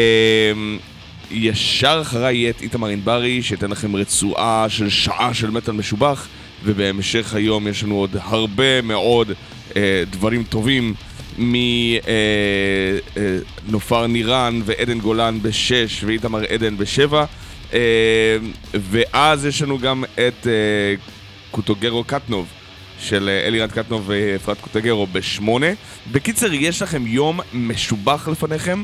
ישר 1.32 2.00
אחריי 2.02 2.36
יהיה 2.36 2.50
את 2.50 2.62
איתמר 2.62 2.88
ענברי, 2.88 3.44
שייתן 3.44 3.72
לכם 3.72 3.96
רצועה 3.96 4.66
של 4.70 4.90
שעה 4.90 5.34
של 5.34 5.50
מטאל 5.52 5.74
משובח, 5.74 6.28
ובהמשך 6.64 7.34
היום 7.34 7.68
יש 7.68 7.84
לנו 7.84 7.96
עוד 7.96 8.18
הרבה 8.22 8.82
מאוד 8.82 9.32
אה, 9.76 10.04
דברים 10.10 10.44
טובים. 10.44 10.94
מנופר 13.68 14.08
נירן 14.08 14.62
ועדן 14.66 15.00
גולן 15.00 15.40
בשש 15.42 16.04
ואיתמר 16.04 16.44
עדן 16.50 16.78
בשבע 16.78 17.26
אה, 17.74 18.38
ואז 18.74 19.46
יש 19.46 19.62
לנו 19.62 19.80
גם 19.80 20.04
את 20.04 20.48
אה, 20.48 20.52
קוטוגרו 21.52 22.04
קטנוב 22.04 22.48
של 23.00 23.30
אה, 23.30 23.48
אלירד 23.48 23.72
קטנוב 23.72 24.04
ואפרת 24.08 24.58
קוטגרו 24.62 25.08
בשמונה. 25.08 25.68
בקיצר, 26.12 26.54
יש 26.54 26.82
לכם 26.82 27.08
יום 27.08 27.40
משובח 27.54 28.28
לפניכם, 28.28 28.84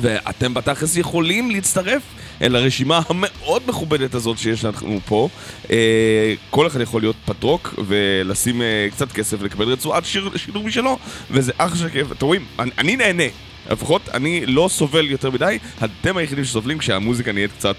ואתם 0.00 0.54
בתכלס 0.54 0.96
יכולים 0.96 1.50
להצטרף 1.50 2.02
אל 2.42 2.56
הרשימה 2.56 3.00
המאוד 3.08 3.62
מכובדת 3.66 4.14
הזאת 4.14 4.38
שיש 4.38 4.64
לנו 4.64 5.00
פה. 5.06 5.28
אה, 5.70 6.34
כל 6.50 6.66
אחד 6.66 6.80
יכול 6.80 7.02
להיות 7.02 7.16
פטרון 7.24 7.74
ולשים 7.86 8.62
אה, 8.62 8.88
קצת 8.90 9.12
כסף 9.12 9.42
לקבל 9.42 9.64
רצועת 9.72 10.04
שיר, 10.04 10.30
שידור 10.36 10.64
משלו, 10.64 10.98
וזה 11.30 11.52
אחלה 11.58 11.88
כיף. 11.88 12.12
אתם 12.12 12.26
רואים, 12.26 12.44
אני, 12.58 12.70
אני 12.78 12.96
נהנה. 12.96 13.24
לפחות 13.70 14.08
אני 14.14 14.46
לא 14.46 14.68
סובל 14.70 15.10
יותר 15.10 15.30
מדי, 15.30 15.58
אתם 15.84 16.16
היחידים 16.16 16.44
שסובלים 16.44 16.78
כשהמוזיקה 16.78 17.32
נהיית 17.32 17.50
קצת 17.52 17.76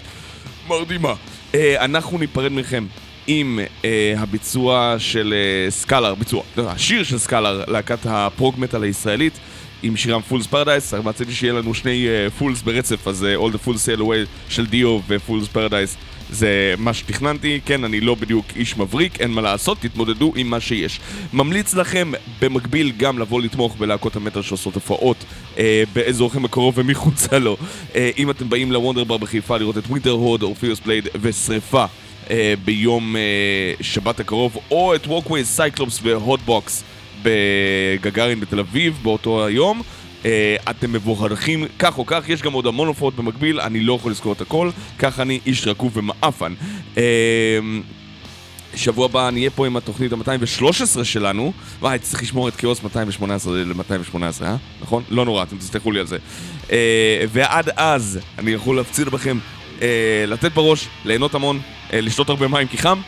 מרדימה. 0.68 1.14
אה, 1.54 1.84
אנחנו 1.84 2.18
ניפרד 2.18 2.52
מכם 2.52 2.86
עם 3.26 3.60
אה, 3.84 4.14
הביצוע 4.18 4.94
של 4.98 5.34
אה, 5.36 5.70
Scalar, 5.70 6.14
ביצוע, 6.14 6.42
לא, 6.56 6.70
השיר 6.70 7.04
של 7.04 7.18
Scalar, 7.18 7.64
להקת 7.68 7.98
ה 8.04 8.14
prog 8.14 8.54
metal 8.58 8.82
הישראלית, 8.82 9.38
עם 9.82 9.96
שירם 9.96 10.20
Fool's 10.20 10.46
Paradise, 10.46 10.94
רציתי 10.94 11.32
שיהיה 11.32 11.52
לנו 11.52 11.74
שני 11.74 12.06
fools 12.38 12.62
ברצף, 12.62 13.08
אז 13.08 13.24
אה, 13.24 13.36
All 13.36 13.52
the 13.52 13.66
Fools 13.66 13.98
Sail 13.98 14.00
Away 14.00 14.48
של 14.48 14.66
Dio 14.66 14.91
ו 14.91 15.00
Fool's 15.08 15.48
Paradise 15.48 15.96
זה 16.30 16.74
מה 16.78 16.94
שתכננתי, 16.94 17.60
כן, 17.64 17.84
אני 17.84 18.00
לא 18.00 18.14
בדיוק 18.14 18.46
איש 18.56 18.76
מבריק, 18.76 19.20
אין 19.20 19.30
מה 19.30 19.40
לעשות, 19.40 19.78
תתמודדו 19.80 20.32
עם 20.36 20.50
מה 20.50 20.60
שיש. 20.60 21.00
ממליץ 21.32 21.74
לכם 21.74 22.12
במקביל 22.40 22.92
גם 22.96 23.18
לבוא 23.18 23.42
לתמוך 23.42 23.76
בלהקות 23.78 24.16
המטאל 24.16 24.42
שעושות 24.42 24.74
הופעות 24.74 25.16
אה, 25.58 25.82
באזורכם 25.92 26.44
הקרוב 26.44 26.74
ומחוצה 26.78 27.38
לו. 27.38 27.56
אה, 27.94 28.10
אם 28.18 28.30
אתם 28.30 28.50
באים 28.50 28.72
ל 28.72 29.04
Wunderbar 29.04 29.16
בחיפה 29.16 29.56
לראות 29.56 29.78
את 29.78 29.86
Winterhorde, 29.86 30.42
Orpheus 30.42 30.80
Blade 30.80 31.08
ושריפה 31.20 31.84
אה, 32.30 32.54
ביום 32.64 33.16
אה, 33.16 33.22
שבת 33.80 34.20
הקרוב, 34.20 34.58
או 34.70 34.94
את 34.94 35.06
Walkways, 35.06 35.48
Cyclops 35.48 36.00
ו 36.02 36.14
Hotbox 36.14 36.84
בגגארין 37.22 38.40
בתל 38.40 38.58
אביב 38.58 38.98
באותו 39.02 39.46
היום. 39.46 39.82
Uh, 40.22 40.26
אתם 40.70 40.92
מבורכים 40.92 41.64
כך 41.78 41.98
או 41.98 42.06
כך, 42.06 42.28
יש 42.28 42.42
גם 42.42 42.52
עוד 42.52 42.66
המון 42.66 42.88
הופעות 42.88 43.16
במקביל, 43.16 43.60
אני 43.60 43.80
לא 43.80 43.92
יכול 43.92 44.12
לזכור 44.12 44.32
את 44.32 44.40
הכל, 44.40 44.70
כך 44.98 45.20
אני 45.20 45.40
איש 45.46 45.66
רקוב 45.66 45.96
ומעפן. 45.96 46.54
Uh, 46.94 46.98
שבוע 48.74 49.04
הבא 49.04 49.28
אני 49.28 49.40
אהיה 49.40 49.50
פה 49.50 49.66
עם 49.66 49.76
התוכנית 49.76 50.12
ה-213 50.12 51.04
שלנו. 51.04 51.52
וואי, 51.80 51.98
צריך 51.98 52.22
לשמור 52.22 52.48
את 52.48 52.56
כאוס 52.56 52.82
218 52.82 53.64
ל-218, 53.64 54.44
אה? 54.44 54.56
נכון? 54.80 55.02
לא 55.08 55.24
נורא, 55.24 55.42
אתם 55.42 55.58
תסלחו 55.58 55.92
לי 55.92 56.00
על 56.00 56.06
זה. 56.06 56.16
Uh, 56.66 56.70
ועד 57.28 57.68
אז, 57.76 58.18
אני 58.38 58.50
יכול 58.50 58.76
להפציר 58.76 59.10
בכם 59.10 59.38
uh, 59.78 59.82
לתת 60.26 60.52
בראש, 60.52 60.88
ליהנות 61.04 61.34
המון, 61.34 61.60
uh, 61.60 61.92
לשתות 61.92 62.28
הרבה 62.28 62.48
מים 62.48 62.66
כי 62.66 62.78
חם, 62.78 63.00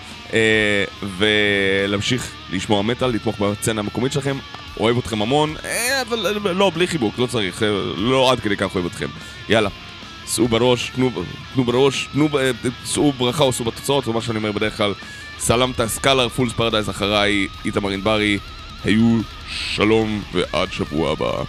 ולהמשיך 1.16 2.32
לשמוע 2.51 2.82
מטאל, 2.82 3.09
לתמוך 3.09 3.39
בסצנה 3.39 3.81
המקומית 3.81 4.12
שלכם. 4.12 4.36
אוהב 4.81 4.98
אתכם 4.98 5.23
המון, 5.23 5.55
אה, 5.65 6.02
אבל 6.02 6.27
אה, 6.27 6.52
לא, 6.52 6.70
בלי 6.74 6.86
חיבוק, 6.86 7.19
לא 7.19 7.27
צריך, 7.27 7.62
אה, 7.62 7.69
לא 7.97 8.32
עד 8.32 8.40
כדי 8.40 8.57
כך 8.57 8.74
אוהב 8.74 8.86
אתכם. 8.86 9.07
יאללה, 9.48 9.69
שאו 10.35 10.48
בראש, 10.48 10.90
תנו, 11.55 11.65
בראש, 11.65 12.09
תנו, 12.12 12.28
שאו 12.85 13.12
ברכה 13.12 13.44
או 13.44 13.52
שאו 13.52 13.65
בתוצאות, 13.65 14.05
זה 14.05 14.12
מה 14.12 14.20
שאני 14.20 14.39
אומר 14.39 14.52
בדרך 14.52 14.77
כלל. 14.77 14.93
סלמת 15.39 15.86
Scalar 15.86 16.28
Fool's 16.28 16.52
Paradise 16.52 16.90
אחריי, 16.90 17.48
איתמר 17.65 17.90
ענברי, 17.90 18.39
היו 18.85 19.20
שלום 19.48 20.23
ועד 20.32 20.73
שבוע 20.73 21.12
הבא. 21.12 21.43